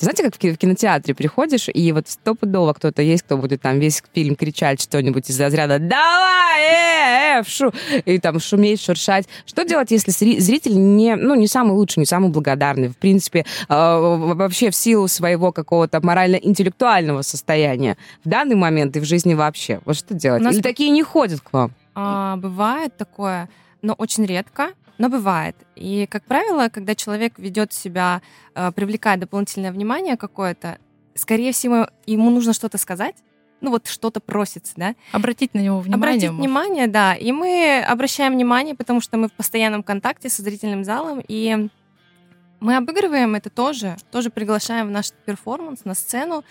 [0.01, 3.79] Знаете, как в ки- в кинотеатре приходишь, и вот стопудово кто-то есть, кто будет там
[3.79, 6.61] весь фильм кричать что-нибудь из разряда «Давай!
[6.63, 7.73] Э, э, шу!»
[8.05, 9.27] и там шуметь, шуршать.
[9.47, 13.45] Что делать, если зри- зритель не, ну, не самый лучший, не самый благодарный, в принципе,
[13.69, 19.81] э, вообще в силу своего какого-то морально-интеллектуального состояния в данный момент и в жизни вообще?
[19.85, 20.43] Вот что делать?
[20.43, 21.73] Или такие не ходят к вам?
[21.95, 23.49] А, бывает такое,
[23.83, 25.57] но очень редко, но бывает.
[25.77, 28.21] И, как правило, когда человек ведет себя,
[28.55, 30.77] э, привлекает дополнительное внимание какое-то,
[31.15, 33.17] скорее всего, ему нужно что-то сказать,
[33.63, 34.95] ну вот что-то просится, да?
[35.13, 35.95] Обратить на него внимание.
[35.97, 36.39] Обратить может.
[36.45, 37.15] внимание, да.
[37.15, 41.69] И мы обращаем внимание, потому что мы в постоянном контакте со зрительным залом, и
[42.61, 46.45] мы обыгрываем это тоже, тоже приглашаем в наш перформанс на сцену.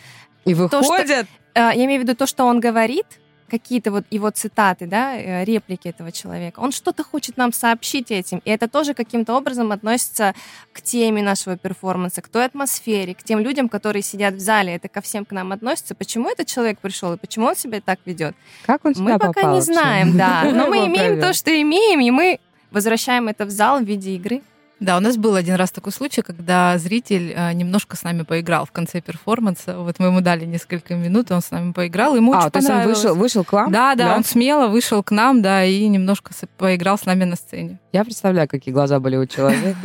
[0.46, 1.28] И что- выходят?
[1.54, 3.06] Э, Я имею в виду то, что он говорит,
[3.50, 6.60] какие-то вот его цитаты, да, э, реплики этого человека.
[6.60, 10.34] Он что-то хочет нам сообщить этим, и это тоже каким-то образом относится
[10.72, 14.76] к теме нашего перформанса, к той атмосфере, к тем людям, которые сидят в зале.
[14.76, 15.96] Это ко всем к нам относится.
[15.96, 18.36] Почему этот человек пришел и почему он себя так ведет?
[18.66, 20.44] Как он Мы пока попал не знаем, да.
[20.54, 22.40] Но мы имеем то, что имеем, и мы
[22.72, 24.42] возвращаем это в зал в виде игры.
[24.80, 28.66] Да, у нас был один раз такой случай, когда зритель э, немножко с нами поиграл
[28.66, 29.78] в конце перформанса.
[29.78, 32.70] Вот мы ему дали несколько минут, он с нами поиграл, ему а, очень то есть
[32.70, 33.72] он вышел, вышел к вам?
[33.72, 37.36] Да, да, да, он смело вышел к нам, да, и немножко поиграл с нами на
[37.36, 37.80] сцене.
[37.92, 39.78] Я представляю, какие глаза были у человека.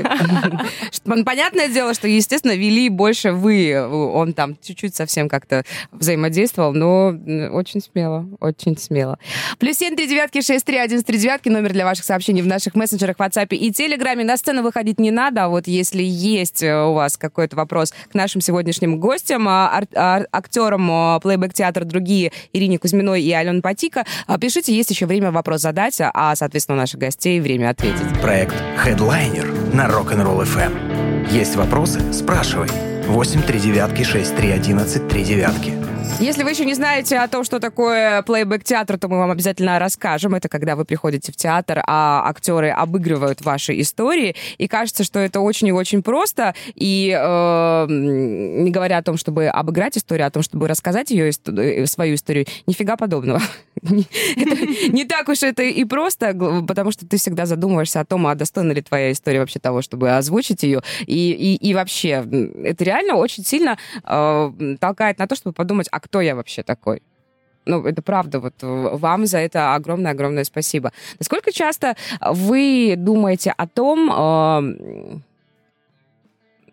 [1.25, 3.75] Понятное дело, что, естественно, вели больше вы.
[3.81, 7.09] Он там чуть-чуть совсем как-то взаимодействовал, но
[7.53, 9.19] очень смело, очень смело.
[9.59, 12.75] Плюс семь три девятки шесть три один три девятки номер для ваших сообщений в наших
[12.75, 14.25] мессенджерах, WhatsApp и Телеграме.
[14.25, 18.15] На сцену выходить не надо, а вот если есть э, у вас какой-то вопрос к
[18.15, 24.05] нашим сегодняшним гостям, а, а, актерам плейбэк-театра другие, Ирине Кузьминой и Алене Патика,
[24.41, 28.21] пишите, есть еще время вопрос задать, а, соответственно, у наших гостей время ответить.
[28.21, 31.33] Проект Headliner на Rock'n'Roll FM.
[31.33, 32.01] Есть вопросы?
[32.13, 32.69] Спрашивай.
[33.07, 35.94] 8 3 девятки 6 3 11 3 девятки.
[36.21, 40.35] Если вы еще не знаете о том, что такое плейбэк-театр, то мы вам обязательно расскажем.
[40.35, 44.35] Это когда вы приходите в театр, а актеры обыгрывают ваши истории.
[44.57, 46.55] И кажется, что это очень и очень просто.
[46.75, 51.31] И э, не говоря о том, чтобы обыграть историю, а о том, чтобы рассказать ее,
[51.31, 53.43] э, свою историю, нифига подобного.
[53.83, 56.33] Не так уж это и просто,
[56.67, 60.17] потому что ты всегда задумываешься о том, а достойна ли твоя история вообще того, чтобы
[60.17, 60.81] озвучить ее.
[61.07, 62.25] И, вообще,
[62.65, 67.03] это реально очень сильно э, толкает на то, чтобы подумать, а кто я вообще такой?
[67.67, 70.93] ну, это правда, вот вам за это огромное-огромное спасибо.
[71.19, 75.19] Насколько часто вы думаете о том, э,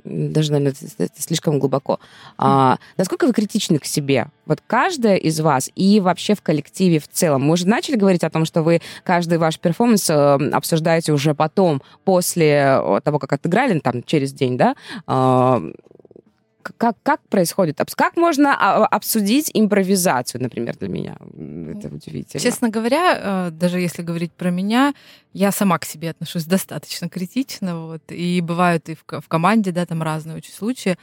[0.04, 2.00] даже, наверное, это слишком глубоко,
[2.38, 4.28] а, насколько вы критичны к себе?
[4.46, 7.44] Вот каждая из вас и вообще в коллективе в целом.
[7.44, 10.14] Мы уже начали говорить о том, что вы каждый ваш перформанс э,
[10.52, 14.76] обсуждаете уже потом, после того, как отыграли, там, через день, да?
[15.06, 15.62] А,
[16.62, 17.80] как, как происходит?
[17.95, 21.17] Как можно а, обсудить импровизацию, например, для меня?
[21.78, 22.41] Это удивительно.
[22.41, 24.93] Честно говоря, э, даже если говорить про меня,
[25.34, 29.86] я сама к себе отношусь достаточно критично, вот, и бывают и в, в команде, да,
[29.86, 30.97] там разные очень случаи.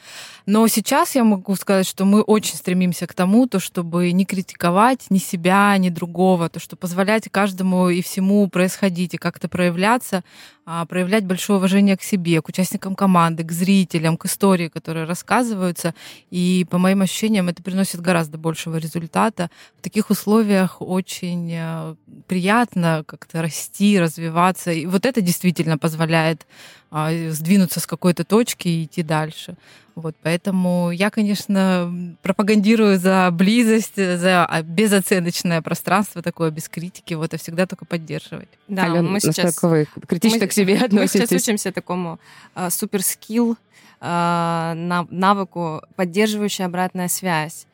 [0.44, 5.06] Но сейчас я могу сказать, что мы очень стремимся к тому, то, чтобы не критиковать
[5.10, 10.22] ни себя, ни другого, то, что позволять каждому и всему происходить и как-то проявляться,
[10.66, 15.06] а, проявлять большое уважение к себе, к участникам команды, к зрителям, к истории, которые
[15.48, 15.94] рассказываются.
[16.30, 19.50] И по моим ощущениям, это приносит гораздо большего результата.
[19.78, 21.94] В таких условиях очень э,
[22.26, 24.72] приятно как-то расти, развиваться.
[24.72, 26.46] И вот это действительно позволяет
[26.90, 29.56] сдвинуться с какой-то точки и идти дальше.
[29.94, 37.34] Вот, поэтому я, конечно, пропагандирую за близость, за а, безоценочное пространство такое, без критики, вот,
[37.34, 38.48] и всегда только поддерживать.
[38.68, 39.60] Да, Алена, мы сейчас...
[39.60, 41.20] вы критично мы, к себе относитесь?
[41.20, 42.20] Мы сейчас учимся такому
[42.54, 43.56] а, суперскилл,
[44.00, 44.74] а,
[45.10, 47.66] навыку поддерживающая обратная связь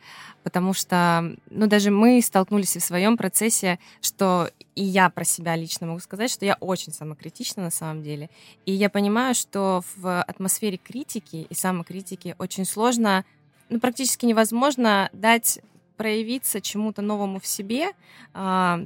[0.45, 5.87] потому что, ну, даже мы столкнулись в своем процессе, что и я про себя лично
[5.87, 8.29] могу сказать, что я очень самокритична на самом деле.
[8.67, 13.25] И я понимаю, что в атмосфере критики и самокритики очень сложно,
[13.71, 15.61] ну, практически невозможно дать
[15.97, 17.93] проявиться чему-то новому в себе,
[18.35, 18.81] а,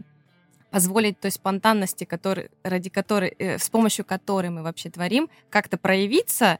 [0.70, 6.58] позволить той спонтанности, который, ради которой, э, с помощью которой мы вообще творим, как-то проявиться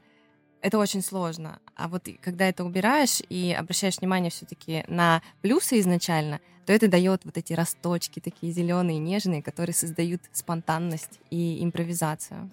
[0.61, 1.59] это очень сложно.
[1.75, 7.25] А вот когда это убираешь и обращаешь внимание все-таки на плюсы изначально, то это дает
[7.25, 12.51] вот эти росточки такие зеленые, нежные, которые создают спонтанность и импровизацию.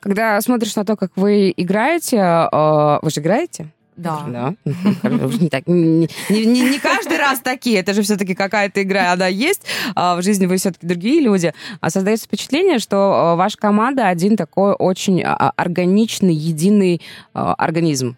[0.00, 3.72] Когда смотришь на то, как вы играете, э, вы же играете?
[3.96, 4.24] Да.
[4.26, 4.54] да.
[4.64, 7.78] Не, так, не, не, не каждый раз такие.
[7.78, 9.62] Это же все-таки какая-то игра, она есть.
[9.94, 11.52] А в жизни вы все-таки другие люди.
[11.80, 17.00] А создается впечатление, что а, ваша команда один такой очень а, органичный, единый
[17.32, 18.16] организм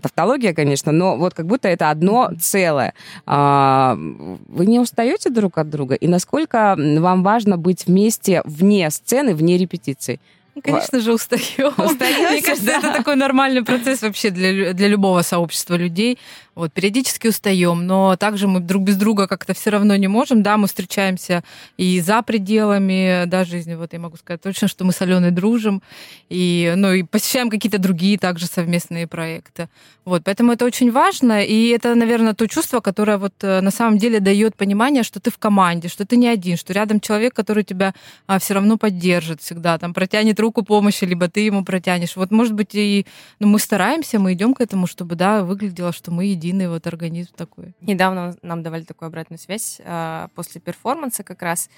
[0.00, 2.94] тавтология, конечно, но вот как будто это одно целое.
[3.26, 5.96] Вы не устаете друг от друга?
[5.96, 10.20] И насколько вам важно быть вместе вне сцены, вне репетиции?
[10.62, 11.74] Конечно же, устаем.
[11.76, 12.78] Устаете, Мне кажется, да.
[12.78, 16.18] это такой нормальный процесс вообще для, для любого сообщества людей.
[16.56, 20.42] Вот, периодически устаем, но также мы друг без друга как-то все равно не можем.
[20.42, 21.44] Да, мы встречаемся
[21.76, 23.74] и за пределами да, жизни.
[23.74, 25.82] Вот я могу сказать точно, что мы с Аленой дружим.
[26.30, 29.68] И, ну, и посещаем какие-то другие также совместные проекты.
[30.06, 31.44] Вот, поэтому это очень важно.
[31.44, 35.30] И это, наверное, то чувство, которое вот э, на самом деле дает понимание, что ты
[35.30, 37.92] в команде, что ты не один, что рядом человек, который тебя
[38.26, 42.16] а, все равно поддержит всегда, там протянет руку помощи, либо ты ему протянешь.
[42.16, 43.04] Вот, может быть, и
[43.40, 46.86] ну, мы стараемся, мы идем к этому, чтобы да, выглядело, что мы едины единый вот
[46.86, 47.74] организм такой.
[47.80, 51.68] Недавно нам давали такую обратную связь э, после перформанса как раз.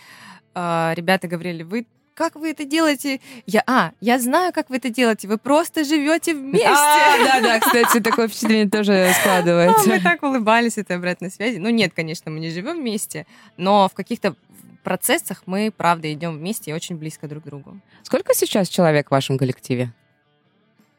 [0.54, 3.20] Э, ребята говорили, вы как вы это делаете?
[3.46, 5.28] Я, а, я знаю, как вы это делаете.
[5.28, 6.66] Вы просто живете вместе.
[6.66, 9.88] А, да, да, кстати, такое впечатление тоже складывается.
[9.88, 11.58] Мы так улыбались этой обратной связи.
[11.58, 13.24] Ну, нет, конечно, мы не живем вместе,
[13.56, 14.34] но в каких-то
[14.82, 17.80] процессах мы, правда, идем вместе и очень близко друг к другу.
[18.02, 19.92] Сколько сейчас человек в вашем коллективе?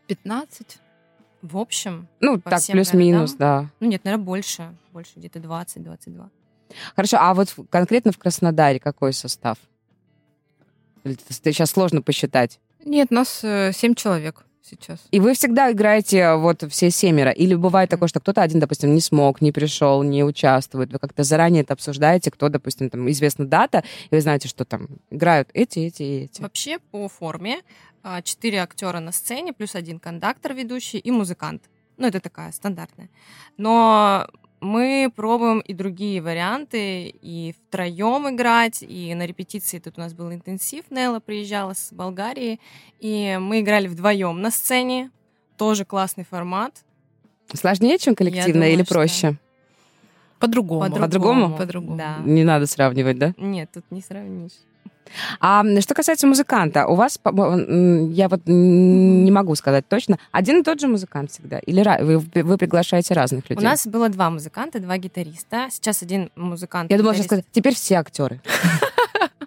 [0.08, 0.80] 15.
[1.42, 3.70] В общем, Ну, так, плюс-минус, да.
[3.80, 4.76] ну нет, наверное, больше.
[4.92, 6.30] Больше, где-то 20-22.
[6.96, 9.58] Хорошо, а вот конкретно в Краснодаре какой состав?
[11.04, 12.60] Сейчас сложно посчитать?
[12.86, 15.00] Нет, нас э, 7 человек сейчас.
[15.12, 17.32] И вы всегда играете вот все семеро?
[17.32, 20.92] Или бывает такое, что кто-то один, допустим, не смог, не пришел, не участвует?
[20.92, 24.88] Вы как-то заранее это обсуждаете, кто, допустим, там известна дата, и вы знаете, что там
[25.10, 26.42] играют эти, эти и эти?
[26.42, 27.62] Вообще по форме
[28.04, 31.64] а, четыре актера на сцене, плюс один кондактор ведущий и музыкант.
[31.98, 33.10] Ну, это такая стандартная.
[33.58, 34.28] Но
[34.62, 40.32] мы пробуем и другие варианты, и втроем играть, и на репетиции тут у нас был
[40.32, 42.60] интенсив, Нелла приезжала с Болгарии,
[43.00, 45.12] и мы играли вдвоем на сцене,
[45.58, 46.84] тоже классный формат.
[47.54, 49.36] Сложнее, чем коллективно, думаю, или что- проще?
[50.40, 50.90] По-другому.
[50.96, 51.58] По-другому?
[51.58, 51.98] По-другому.
[51.98, 52.18] Да.
[52.24, 53.34] Не надо сравнивать, да?
[53.38, 54.54] Нет, тут не сравнишь.
[55.40, 60.80] А что касается музыканта, у вас, я вот не могу сказать точно, один и тот
[60.80, 61.60] же музыкант всегда?
[61.60, 63.66] Или вы, вы приглашаете разных людей?
[63.66, 65.68] У нас было два музыканта, два гитариста.
[65.72, 66.92] Сейчас один музыкант.
[66.92, 68.42] Я думала, сказать, теперь все актеры.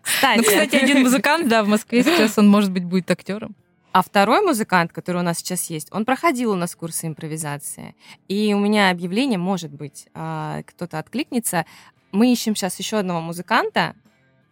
[0.02, 3.54] Кстати, Ну, кстати, один музыкант, да, в Москве сейчас он, может быть, будет актером.
[3.92, 7.94] А второй музыкант, который у нас сейчас есть, он проходил у нас курсы импровизации.
[8.26, 11.66] И у меня объявление, может быть, а, кто-то откликнется.
[12.10, 13.94] Мы ищем сейчас еще одного музыканта,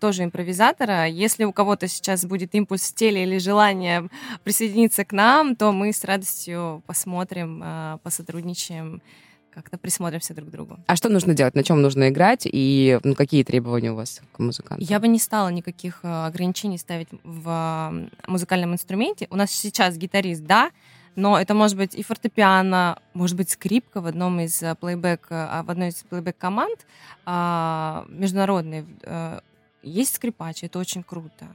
[0.00, 1.06] тоже импровизатора.
[1.06, 4.08] Если у кого-то сейчас будет импульс в теле или желание
[4.42, 9.02] присоединиться к нам, то мы с радостью посмотрим, а, посотрудничаем,
[9.52, 10.78] как-то присмотримся друг к другу.
[10.86, 11.54] А что нужно делать?
[11.54, 12.42] На чем нужно играть?
[12.44, 14.84] И ну, какие требования у вас к музыканту?
[14.84, 17.48] Я бы не стала никаких э, ограничений ставить в
[17.92, 19.26] э, музыкальном инструменте.
[19.30, 20.70] У нас сейчас гитарист, да,
[21.16, 25.62] но это может быть и фортепиано, может быть скрипка в одном из э, плейбэк, э,
[25.64, 26.86] в одной из плейбэк команд
[27.26, 28.86] а, международной.
[29.82, 31.46] Есть скрипач, это очень круто.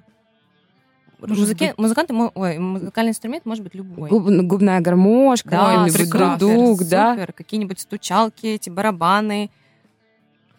[1.19, 4.09] Может Музыке, музыканты, ой, музыкальный инструмент может быть любой.
[4.09, 7.13] Губ- губная гармошка, Да, супер, да?
[7.15, 7.33] супер.
[7.33, 9.49] Какие-нибудь стучалки, эти барабаны.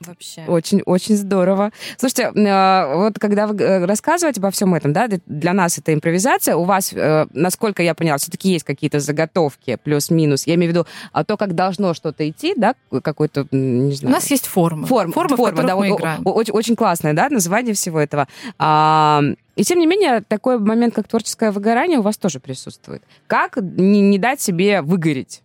[0.01, 0.45] Вообще.
[0.47, 1.73] Очень, очень здорово.
[1.99, 6.57] Слушайте, э, вот когда вы э, рассказываете обо всем этом, да, для нас это импровизация,
[6.57, 10.47] у вас, э, насколько я поняла, все-таки есть какие-то заготовки, плюс-минус.
[10.47, 14.15] Я имею в виду а, то, как должно что-то идти, да, какой-то, не У знаю.
[14.15, 14.87] нас есть форма.
[14.87, 16.23] Форма, форма, в которых да, мы играем.
[16.25, 18.29] очень, очень классное, да, название всего этого.
[18.59, 19.23] А,
[19.57, 23.03] и тем не менее, такой момент, как творческое выгорание, у вас тоже присутствует.
[23.27, 25.43] Как не, не дать себе выгореть?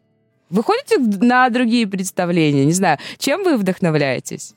[0.52, 2.66] Вы ходите на другие представления?
[2.66, 4.54] Не знаю, чем вы вдохновляетесь?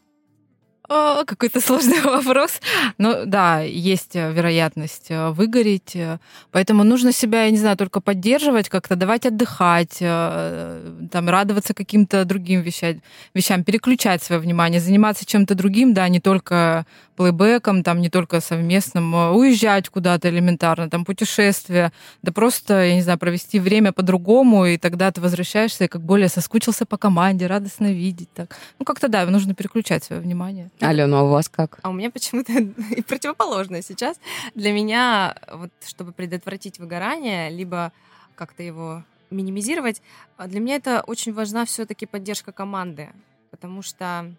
[0.87, 2.61] О, какой-то сложный вопрос.
[2.99, 6.19] Ну да, есть э, вероятность э, выгореть, э,
[6.51, 12.61] поэтому нужно себя, я не знаю, только поддерживать, как-то давать отдыхать, там радоваться каким-то другим
[12.61, 13.01] вещам,
[13.33, 16.85] вещам, переключать свое внимание, заниматься чем-то другим, да, не только
[17.17, 23.03] плейбеком, там не только совместным, э, уезжать куда-то элементарно, там путешествия, да просто, я не
[23.03, 27.93] знаю, провести время по-другому, и тогда ты возвращаешься и как более соскучился по команде, радостно
[27.93, 28.33] видеть.
[28.35, 28.57] Так.
[28.79, 30.71] Ну как-то да, нужно переключать свое внимание.
[30.81, 31.79] Алена, а у вас как?
[31.83, 32.53] А у меня почему-то
[32.97, 34.19] и противоположное сейчас.
[34.55, 37.93] Для меня, вот, чтобы предотвратить выгорание, либо
[38.35, 40.03] как-то его минимизировать,
[40.37, 43.11] а для меня это очень важна все-таки поддержка команды,
[43.51, 44.33] потому что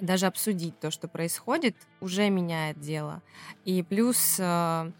[0.00, 3.22] даже обсудить то, что происходит, уже меняет дело.
[3.64, 4.92] И плюс э,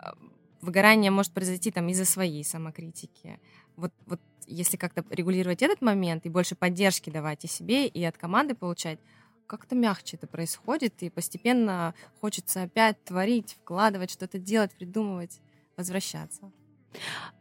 [0.00, 0.12] э,
[0.60, 3.38] выгорание может произойти там из-за своей самокритики.
[3.76, 8.16] Вот, вот если как-то регулировать этот момент и больше поддержки давать и себе, и от
[8.16, 8.98] команды получать,
[9.46, 15.40] как-то мягче это происходит, и постепенно хочется опять творить, вкладывать, что-то делать, придумывать,
[15.76, 16.50] возвращаться.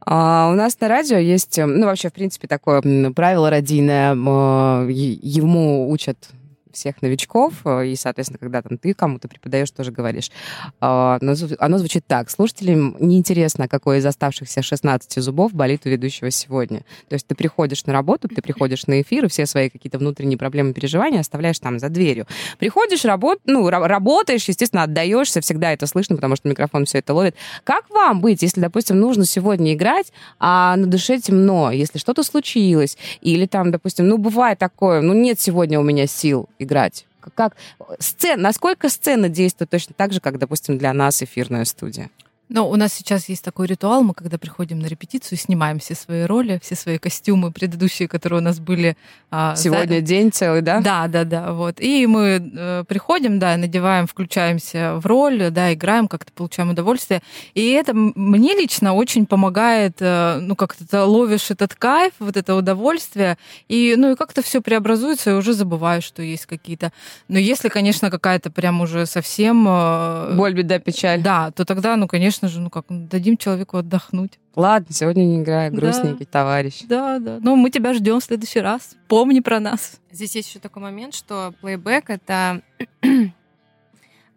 [0.02, 2.82] А, у нас на радио есть, э, ну, вообще, в принципе, такое
[3.14, 4.14] правило родийное.
[4.14, 6.30] Ему учат
[6.76, 10.32] всех новичков, э, и, соответственно, когда там ты кому-то преподаешь, тоже говоришь.
[10.80, 11.20] А,
[11.60, 12.30] Оно звучит так.
[12.30, 16.80] Слушателям неинтересно, какой из оставшихся 16 зубов болит у ведущего сегодня.
[17.10, 20.38] То есть ты приходишь на работу, ты приходишь на эфир, и все свои какие-то внутренние
[20.38, 22.28] проблемы, переживания оставляешь там за дверью.
[22.60, 23.40] Приходишь, работ...
[23.46, 27.36] ну, ра- работаешь, естественно, отдаешься, всегда это слышно, потому что микрофон все это ловит.
[27.64, 32.98] Как вам быть, если, допустим, нужно сегодня играть, а на душе темно, если что-то случилось,
[33.22, 37.06] или там, допустим, ну, бывает такое, ну, нет сегодня у меня сил играть.
[37.34, 37.56] Как,
[38.00, 42.10] сцена, насколько сцена действует точно так же, как, допустим, для нас эфирная студия?
[42.48, 46.24] Но у нас сейчас есть такой ритуал, мы когда приходим на репетицию, снимаем все свои
[46.26, 48.96] роли, все свои костюмы предыдущие, которые у нас были.
[49.32, 50.80] а, за- Сегодня день целый, да?
[50.80, 51.80] Да, да, да, вот.
[51.80, 57.22] И мы э, приходим, да, надеваем, включаемся в роль, да, играем, как-то получаем удовольствие.
[57.56, 62.56] И это мне лично очень помогает, э, ну, как-то ты ловишь этот кайф, вот это
[62.56, 66.92] удовольствие, и, ну, и как-то все преобразуется, и уже забываешь, что есть какие-то...
[67.28, 69.66] Но если, конечно, какая-то прям уже совсем...
[69.68, 71.22] э, Боль, беда, печаль.
[71.22, 74.40] Да, то тогда, ну, конечно, конечно же, ну как, ну, дадим человеку отдохнуть.
[74.56, 75.78] Ладно, сегодня не играю, Да.
[75.78, 76.82] грустненький товарищ.
[76.84, 77.40] Да, да.
[77.42, 78.96] Но мы тебя ждем в следующий раз.
[79.08, 80.00] Помни про нас.
[80.12, 82.62] Здесь есть еще такой момент, что плейбэк это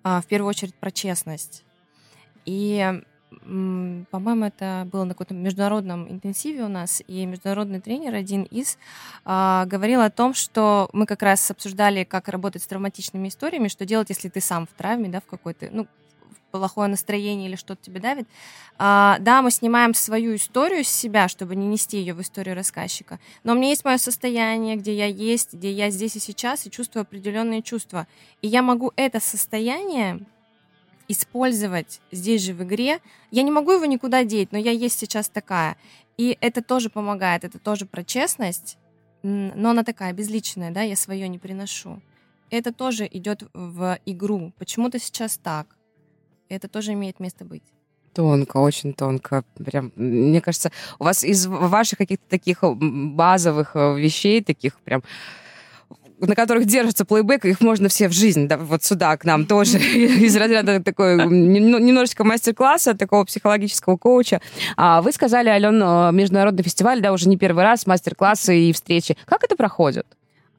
[0.03, 1.65] а, в первую очередь про честность.
[2.45, 3.03] И,
[4.11, 8.79] по-моему, это было на каком-то международном интенсиве у нас, и международный тренер, один из,
[9.25, 13.85] а, говорил о том, что мы как раз обсуждали, как работать с травматичными историями, что
[13.85, 15.87] делать, если ты сам в травме, да, в какой-то, ну,
[16.51, 18.29] плохое настроение или что-то тебе давит.
[18.79, 23.19] А, да, мы снимаем свою историю с себя, чтобы не нести ее в историю рассказчика.
[23.45, 26.71] Но у меня есть мое состояние, где я есть, где я здесь и сейчас, и
[26.71, 28.07] чувствую определенные чувства.
[28.43, 30.21] И я могу это состояние
[31.09, 33.01] использовать здесь же в игре.
[33.31, 35.77] Я не могу его никуда деть, но я есть сейчас такая.
[36.17, 38.77] И это тоже помогает, это тоже про честность,
[39.23, 42.01] но она такая безличная, да, я свое не приношу.
[42.51, 44.53] Это тоже идет в игру.
[44.59, 45.78] Почему-то сейчас так.
[46.49, 47.63] Это тоже имеет место быть.
[48.15, 49.45] Тонко, очень тонко.
[49.65, 55.03] Прям, мне кажется, у вас из ваших каких-то таких базовых э, вещей, таких прям
[56.21, 59.79] на которых держится плейбэк, их можно все в жизнь, да, вот сюда, к нам тоже,
[60.25, 64.41] из разряда такой нем- немножечко мастер-класса, такого психологического коуча.
[64.77, 69.17] А Вы сказали, Ален, э, международный фестиваль, да, уже не первый раз, мастер-классы и встречи.
[69.27, 70.07] Как это проходит?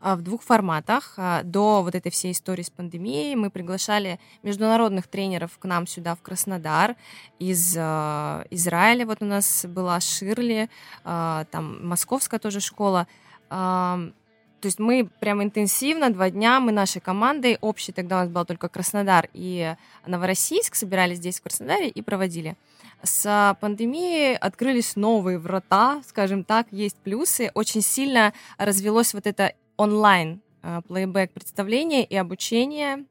[0.02, 1.14] А, в двух форматах.
[1.18, 6.16] А, До вот этой всей истории с пандемией мы приглашали международных тренеров к нам сюда,
[6.16, 6.96] в Краснодар,
[7.38, 9.06] из э, Израиля.
[9.06, 10.70] Вот у нас была Ширли,
[11.04, 13.08] а, там московская тоже школа.
[13.50, 18.46] То есть мы прям интенсивно, два дня, мы нашей командой, общей тогда у нас был
[18.46, 19.74] только Краснодар и
[20.06, 22.58] Новороссийск, собирались здесь, в Краснодаре, и проводили.
[23.02, 27.50] С пандемией открылись новые врата, скажем так, есть плюсы.
[27.54, 33.06] Очень сильно развелось вот это онлайн э, плейбэк представление и обучение.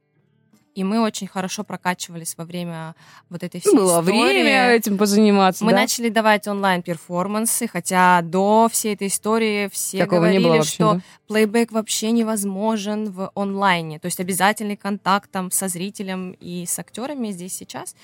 [0.74, 2.94] И мы очень хорошо прокачивались во время
[3.30, 4.32] вот этой всей Было истории.
[4.32, 5.78] время этим позаниматься, Мы да?
[5.78, 10.92] начали давать онлайн-перформансы, хотя до всей этой истории все Такого говорили, не было вообще, что
[10.94, 11.00] да?
[11.26, 13.98] плейбэк вообще невозможен в онлайне.
[13.98, 17.96] То есть обязательный контакт там со зрителем и с актерами здесь сейчас.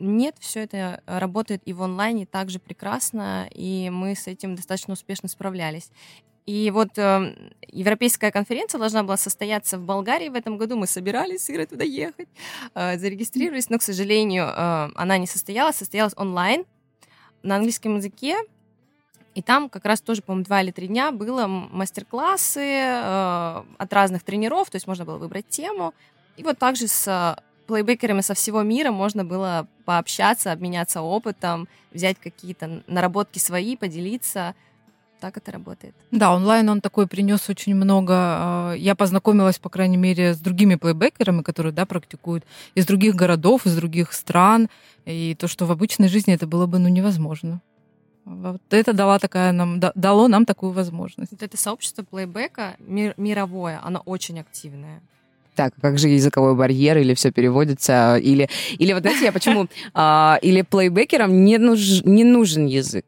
[0.00, 5.28] Нет, все это работает и в онлайне также прекрасно, и мы с этим достаточно успешно
[5.28, 5.90] справлялись.
[6.50, 7.32] И вот э,
[7.68, 10.76] Европейская конференция должна была состояться в Болгарии в этом году.
[10.76, 12.28] Мы собирались Ирой туда ехать,
[12.74, 16.64] э, зарегистрировались, но, к сожалению, э, она не состоялась, состоялась онлайн
[17.44, 18.36] на английском языке.
[19.36, 24.24] И там как раз тоже, по-моему, два или три дня было мастер-классы э, от разных
[24.24, 25.94] тренеров, то есть можно было выбрать тему.
[26.36, 32.18] И вот также с э, плейбекерами со всего мира можно было пообщаться, обменяться опытом, взять
[32.18, 34.56] какие-то наработки свои, поделиться.
[35.20, 35.94] Так это работает.
[36.10, 38.72] Да, онлайн он такой принес очень много.
[38.72, 42.44] э, Я познакомилась, по крайней мере, с другими плейбекерами, которые, да, практикуют
[42.74, 44.68] из других городов, из других стран.
[45.04, 47.60] И то, что в обычной жизни это было бы, ну, невозможно.
[48.24, 51.32] Вот это дала такая нам, да- дало нам такую возможность.
[51.32, 55.00] Вот это сообщество плейбека мир- мировое, оно очень активное.
[55.54, 58.48] Так, а как же языковой барьер, или все переводится, или,
[58.78, 63.04] или вот знаете, я почему, а, или плейбекерам не, нуж, не нужен язык.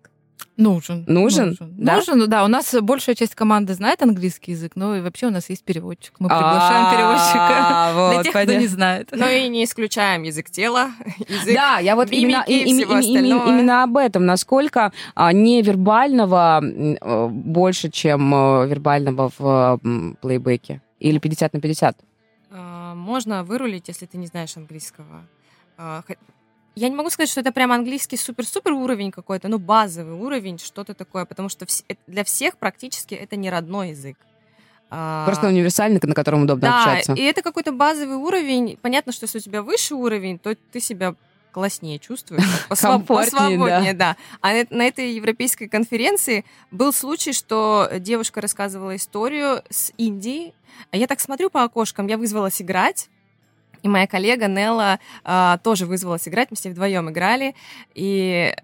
[0.56, 1.04] Нужен.
[1.06, 1.56] Нужен?
[1.60, 1.96] Да?
[1.96, 2.44] Нужен, ну да.
[2.44, 6.14] У нас большая часть команды знает английский язык, но и вообще у нас есть переводчик.
[6.18, 7.56] Мы приглашаем переводчика.
[7.60, 9.08] А, вот, Для тех, кто не знает.
[9.12, 10.90] Но и не исключаем язык тела,
[11.28, 13.48] язык Да, я вот именно, мимики и и- всего и- и- остального.
[13.48, 19.80] именно об этом, насколько а, невербального э, больше, чем э, вербального в
[20.20, 20.80] плейбеке.
[21.00, 21.96] Или 50 на 50.
[22.52, 25.26] А, можно вырулить, если ты не знаешь английского.
[26.74, 30.94] Я не могу сказать, что это прям английский супер-супер уровень какой-то, но базовый уровень, что-то
[30.94, 34.16] такое, потому что э, для всех практически это не родной язык.
[34.90, 37.12] А, Просто универсальный, на котором удобно Да, общаться.
[37.14, 38.78] и это какой-то базовый уровень.
[38.80, 41.14] Понятно, что если у тебя выше уровень, то ты себя
[41.50, 44.16] класснее чувствуешь, посвоб- посвободнее, да.
[44.40, 50.54] А на- на этой европейской конференции был случай, что девушка рассказывала историю с Индии,
[50.90, 53.10] а я так смотрю по окошкам, я вызвалась играть,
[53.82, 57.54] и моя коллега Нелла а, тоже вызвалась играть, мы с ней вдвоем играли,
[57.94, 58.54] и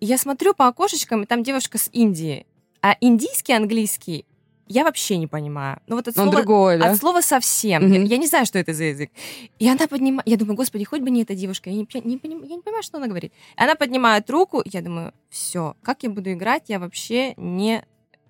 [0.00, 2.46] я смотрю по окошечкам, и там девушка с Индии,
[2.82, 4.24] а индийский английский
[4.72, 5.80] я вообще не понимаю.
[5.88, 6.92] Ну вот от Он слова- другой, да?
[6.92, 7.82] от слова совсем.
[7.82, 7.92] Мгм.
[7.92, 9.10] Я, я не знаю, что это за язык.
[9.58, 10.28] И она поднимает...
[10.28, 11.70] Я думаю, господи, хоть бы не эта девушка.
[11.70, 13.32] Я не, не поним- я не понимаю, что она говорит.
[13.58, 14.62] И она поднимает руку.
[14.64, 17.84] Я думаю, все, как я буду играть, я вообще не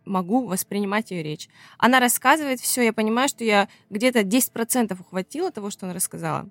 [0.04, 1.48] могу воспринимать ее речь.
[1.78, 6.48] Она рассказывает все, я понимаю, что я где-то 10% ухватила того, что она рассказала.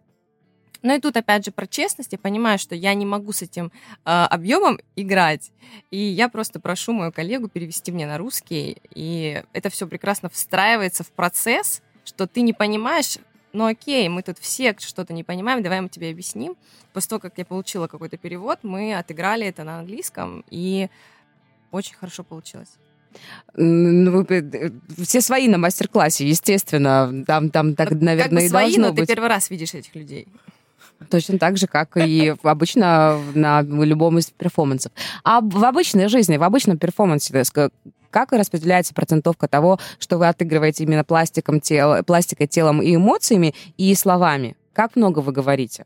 [0.81, 3.71] Ну и тут опять же про честность, я понимаю, что я не могу с этим
[4.05, 5.51] э, объемом играть,
[5.91, 11.03] и я просто прошу мою коллегу перевести мне на русский, и это все прекрасно встраивается
[11.03, 13.17] в процесс, что ты не понимаешь,
[13.51, 16.55] ну окей, мы тут все что-то не понимаем, давай мы тебе объясним.
[16.93, 20.89] После того, как я получила какой-то перевод, мы отыграли это на английском, и
[21.71, 22.77] очень хорошо получилось.
[23.55, 24.25] Ну,
[25.03, 27.25] все свои на мастер-классе, естественно.
[27.25, 29.07] Там, там так, наверное, как бы и свои, должно но быть.
[29.07, 30.27] ты первый раз видишь этих людей.
[31.09, 34.91] Точно так же, как и обычно на любом из перформансов.
[35.23, 37.43] А в обычной жизни, в обычном перформансе,
[38.11, 43.93] как распределяется процентовка того, что вы отыгрываете именно пластиком тела, пластикой, телом и эмоциями, и
[43.95, 44.57] словами?
[44.73, 45.85] Как много вы говорите?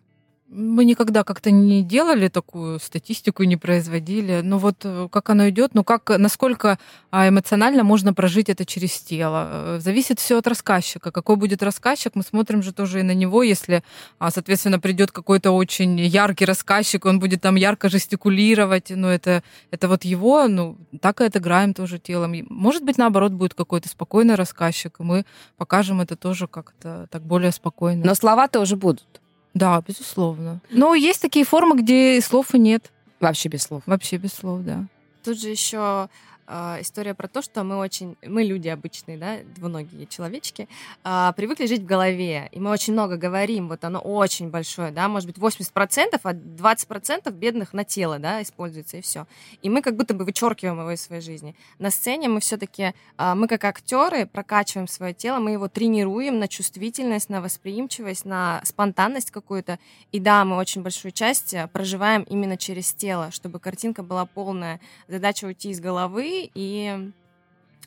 [0.55, 4.41] Мы никогда как-то не делали такую статистику, не производили.
[4.43, 6.77] Но вот э, как оно идет, ну как, насколько
[7.11, 9.49] а, эмоционально можно прожить это через тело.
[9.51, 11.11] Э, зависит все от рассказчика.
[11.11, 13.41] Какой будет рассказчик, мы смотрим же тоже и на него.
[13.41, 13.83] Если,
[14.19, 19.41] а, соответственно, придет какой-то очень яркий рассказчик, он будет там ярко жестикулировать, ну это,
[19.71, 22.35] это вот его, ну так и отыграем тоже телом.
[22.49, 25.25] Может быть, наоборот, будет какой-то спокойный рассказчик, и мы
[25.57, 28.05] покажем это тоже как-то так более спокойно.
[28.05, 29.22] Но слова тоже будут.
[29.53, 30.61] Да, безусловно.
[30.69, 32.91] Но есть такие формы, где слов и нет.
[33.19, 33.83] Вообще без слов.
[33.85, 34.85] Вообще без слов, да.
[35.23, 36.09] Тут же еще
[36.47, 40.67] э, история про то, что мы очень, мы люди обычные, да, двуногие человечки,
[41.03, 45.07] э, привыкли жить в голове, и мы очень много говорим, вот оно очень большое, да,
[45.07, 49.25] может быть 80%, а 20% бедных на тело, да, используется, и все.
[49.61, 51.55] И мы как будто бы вычеркиваем его из своей жизни.
[51.79, 56.47] На сцене мы все-таки, э, мы как актеры прокачиваем свое тело, мы его тренируем на
[56.47, 59.79] чувствительность, на восприимчивость, на спонтанность какую-то,
[60.11, 64.79] и да, мы очень большую часть проживаем именно через тело, чтобы картинка была полная.
[65.07, 67.11] Задача уйти из головы и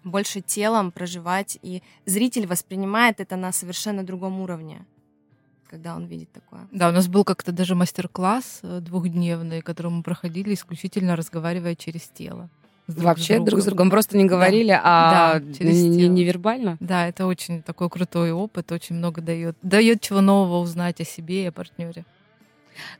[0.04, 4.84] больше телом проживать, и зритель воспринимает это на совершенно другом уровне
[5.68, 6.68] когда он видит такое.
[6.70, 12.02] Да, у нас был как-то даже мастер-класс э, двухдневный, который мы проходили исключительно разговаривая через
[12.02, 12.48] тело.
[12.86, 14.80] Друг Вообще друг с другом просто не говорили, да.
[14.84, 16.76] а да, через не, невербально?
[16.78, 19.56] Да, это очень такой крутой опыт, очень много дает.
[19.62, 22.04] Дает чего нового узнать о себе и о партнере.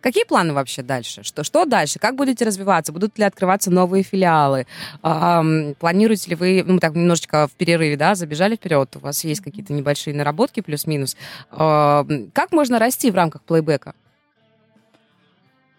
[0.01, 1.23] Какие планы вообще дальше?
[1.23, 1.99] Что, что дальше?
[1.99, 2.93] Как будете развиваться?
[2.93, 4.67] Будут ли открываться новые филиалы?
[5.03, 5.45] А,
[5.79, 9.73] планируете ли вы, ну, так немножечко в перерыве, да, забежали вперед, у вас есть какие-то
[9.73, 11.17] небольшие наработки плюс-минус.
[11.51, 13.95] А, как можно расти в рамках плейбека?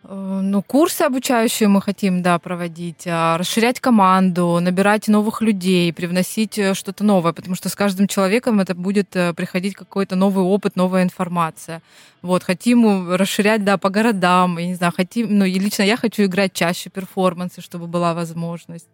[0.10, 6.58] Э, ну, курсы обучающие мы хотим, да, проводить, а, расширять команду, набирать новых людей, привносить
[6.58, 10.78] э, что-то новое, потому что с каждым человеком это будет э, приходить какой-то новый опыт,
[10.78, 11.82] новая информация.
[12.22, 16.24] Вот, хотим расширять, да, по городам, я не знаю, хотим, ну, и лично я хочу
[16.24, 18.88] играть чаще перформансы, чтобы была возможность.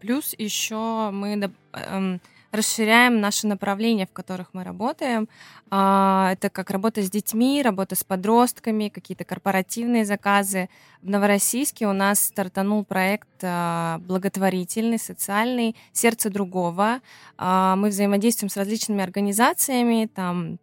[0.00, 2.20] Плюс еще мы эм,
[2.52, 5.28] расширяем наши направления, в которых мы работаем.
[5.70, 10.68] А, это как работа с детьми, работа с подростками, какие-то корпоративные заказы.
[11.02, 17.00] В Новороссийске у нас стартанул проект а, благотворительный, социальный «Сердце другого».
[17.36, 20.58] А, мы взаимодействуем с различными организациями, там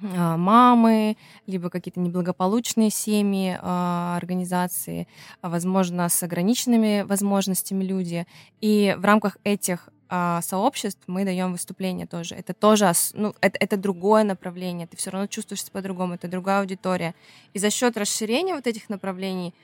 [0.00, 5.08] мамы, либо какие-то неблагополучные семьи, организации,
[5.40, 8.26] возможно, с ограниченными возможностями люди.
[8.60, 12.34] И в рамках этих а, сообществ мы даем выступления тоже.
[12.34, 17.14] Это тоже, ну, это, это другое направление, ты все равно чувствуешься по-другому, это другая аудитория.
[17.52, 19.54] И за счет расширения вот этих направлений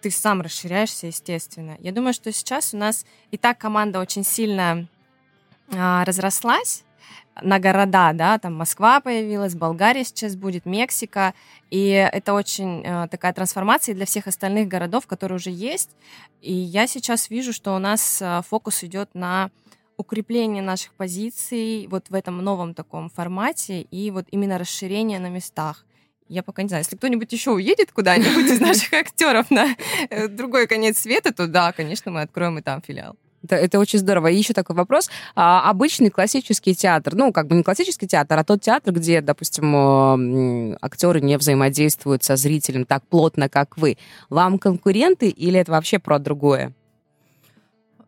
[0.00, 1.76] ты сам расширяешься, естественно.
[1.80, 4.86] Я думаю, что сейчас у нас и так команда очень сильно
[5.72, 6.84] а, разрослась,
[7.42, 11.34] на города, да, там Москва появилась, Болгария сейчас будет, Мексика,
[11.70, 15.90] и это очень э, такая трансформация для всех остальных городов, которые уже есть,
[16.40, 19.50] и я сейчас вижу, что у нас э, фокус идет на
[19.96, 25.84] укрепление наших позиций вот в этом новом таком формате и вот именно расширение на местах.
[26.28, 29.76] Я пока не знаю, если кто-нибудь еще уедет куда-нибудь из наших актеров на
[30.10, 33.16] э, другой конец света, то да, конечно, мы откроем и там филиал.
[33.44, 34.28] Это, это очень здорово.
[34.28, 35.10] И еще такой вопрос.
[35.34, 40.76] А, обычный классический театр, ну, как бы не классический театр, а тот театр, где, допустим,
[40.80, 43.98] актеры не взаимодействуют со зрителем так плотно, как вы.
[44.30, 46.72] Вам конкуренты или это вообще про другое?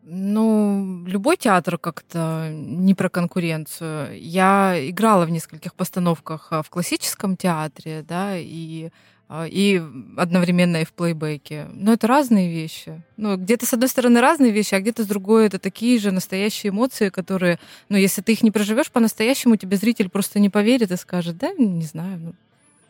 [0.09, 4.17] Ну, любой театр как-то не про конкуренцию.
[4.17, 8.89] Я играла в нескольких постановках а, в классическом театре, да, и
[9.29, 9.81] и
[10.15, 11.67] одновременно и в плейбеке.
[11.73, 13.01] Но это разные вещи.
[13.17, 16.69] Ну, где-то, с одной стороны, разные вещи, а где-то с другой это такие же настоящие
[16.69, 17.59] эмоции, которые,
[17.89, 21.51] ну, если ты их не проживешь по-настоящему, тебе зритель просто не поверит и скажет, да,
[21.51, 22.33] не знаю, ну,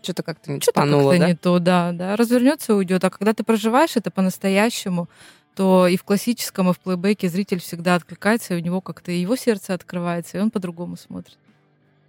[0.03, 1.27] что-то как-то не что-то как-то да?
[1.27, 3.03] не то, да, да, развернется и уйдет.
[3.03, 5.09] А когда ты проживаешь это по-настоящему,
[5.55, 9.35] то и в классическом, и в плейбеке зритель всегда откликается, и у него как-то его
[9.35, 11.37] сердце открывается, и он по-другому смотрит.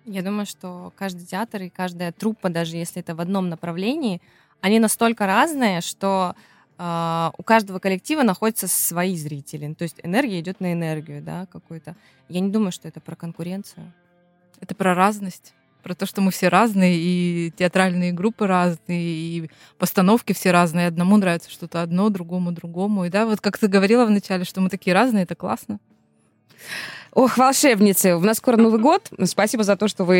[0.08, 4.22] Я думаю, что каждый театр и каждая труппа, даже если это в одном направлении,
[4.62, 6.34] они настолько разные, что
[6.78, 9.74] э, у каждого коллектива находятся свои зрители.
[9.74, 11.94] То есть энергия идет на энергию, да, какую-то.
[12.30, 13.92] Я не думаю, что это про конкуренцию.
[14.60, 15.52] Это про разность
[15.82, 20.88] про то, что мы все разные, и театральные группы разные, и постановки все разные.
[20.88, 23.04] Одному нравится что-то одно, другому другому.
[23.04, 25.78] И да, вот как ты говорила вначале, что мы такие разные, это классно.
[27.18, 29.10] Ох, волшебницы, у нас скоро Новый год.
[29.24, 30.18] Спасибо за то, что вы...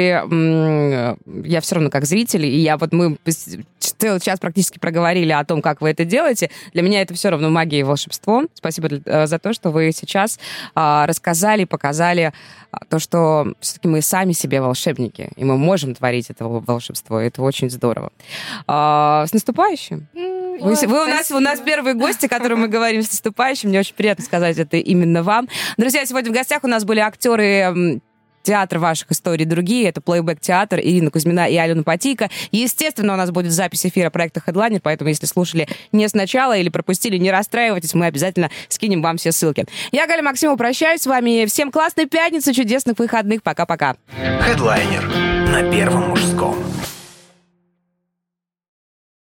[1.44, 3.16] Я все равно как зритель, и я вот мы
[3.78, 6.50] целый час практически проговорили о том, как вы это делаете.
[6.72, 8.42] Для меня это все равно магия и волшебство.
[8.54, 10.40] Спасибо э, за то, что вы сейчас
[10.74, 12.32] а, рассказали, показали
[12.72, 17.20] а, то, что все-таки мы сами себе волшебники, и мы можем творить это волшебство.
[17.20, 18.10] Это очень здорово.
[18.66, 20.08] А, с наступающим!
[20.60, 23.68] Вы, вы у, нас, у нас первые гости, которым мы говорим с наступающим.
[23.68, 25.48] Мне очень приятно сказать это именно вам.
[25.76, 28.00] Друзья, сегодня в гостях у нас были актеры
[28.42, 29.88] театр ваших историй другие.
[29.88, 32.30] Это плейбэк театр Ирина Кузьмина и Алена Патика.
[32.50, 37.18] Естественно, у нас будет запись эфира проекта Headliner, поэтому если слушали не сначала или пропустили,
[37.18, 39.66] не расстраивайтесь, мы обязательно скинем вам все ссылки.
[39.92, 41.44] Я, Галя Максимова, прощаюсь с вами.
[41.44, 43.42] Всем классной пятницы, чудесных выходных.
[43.42, 43.96] Пока-пока.
[44.18, 46.56] Headliner на Первом мужском.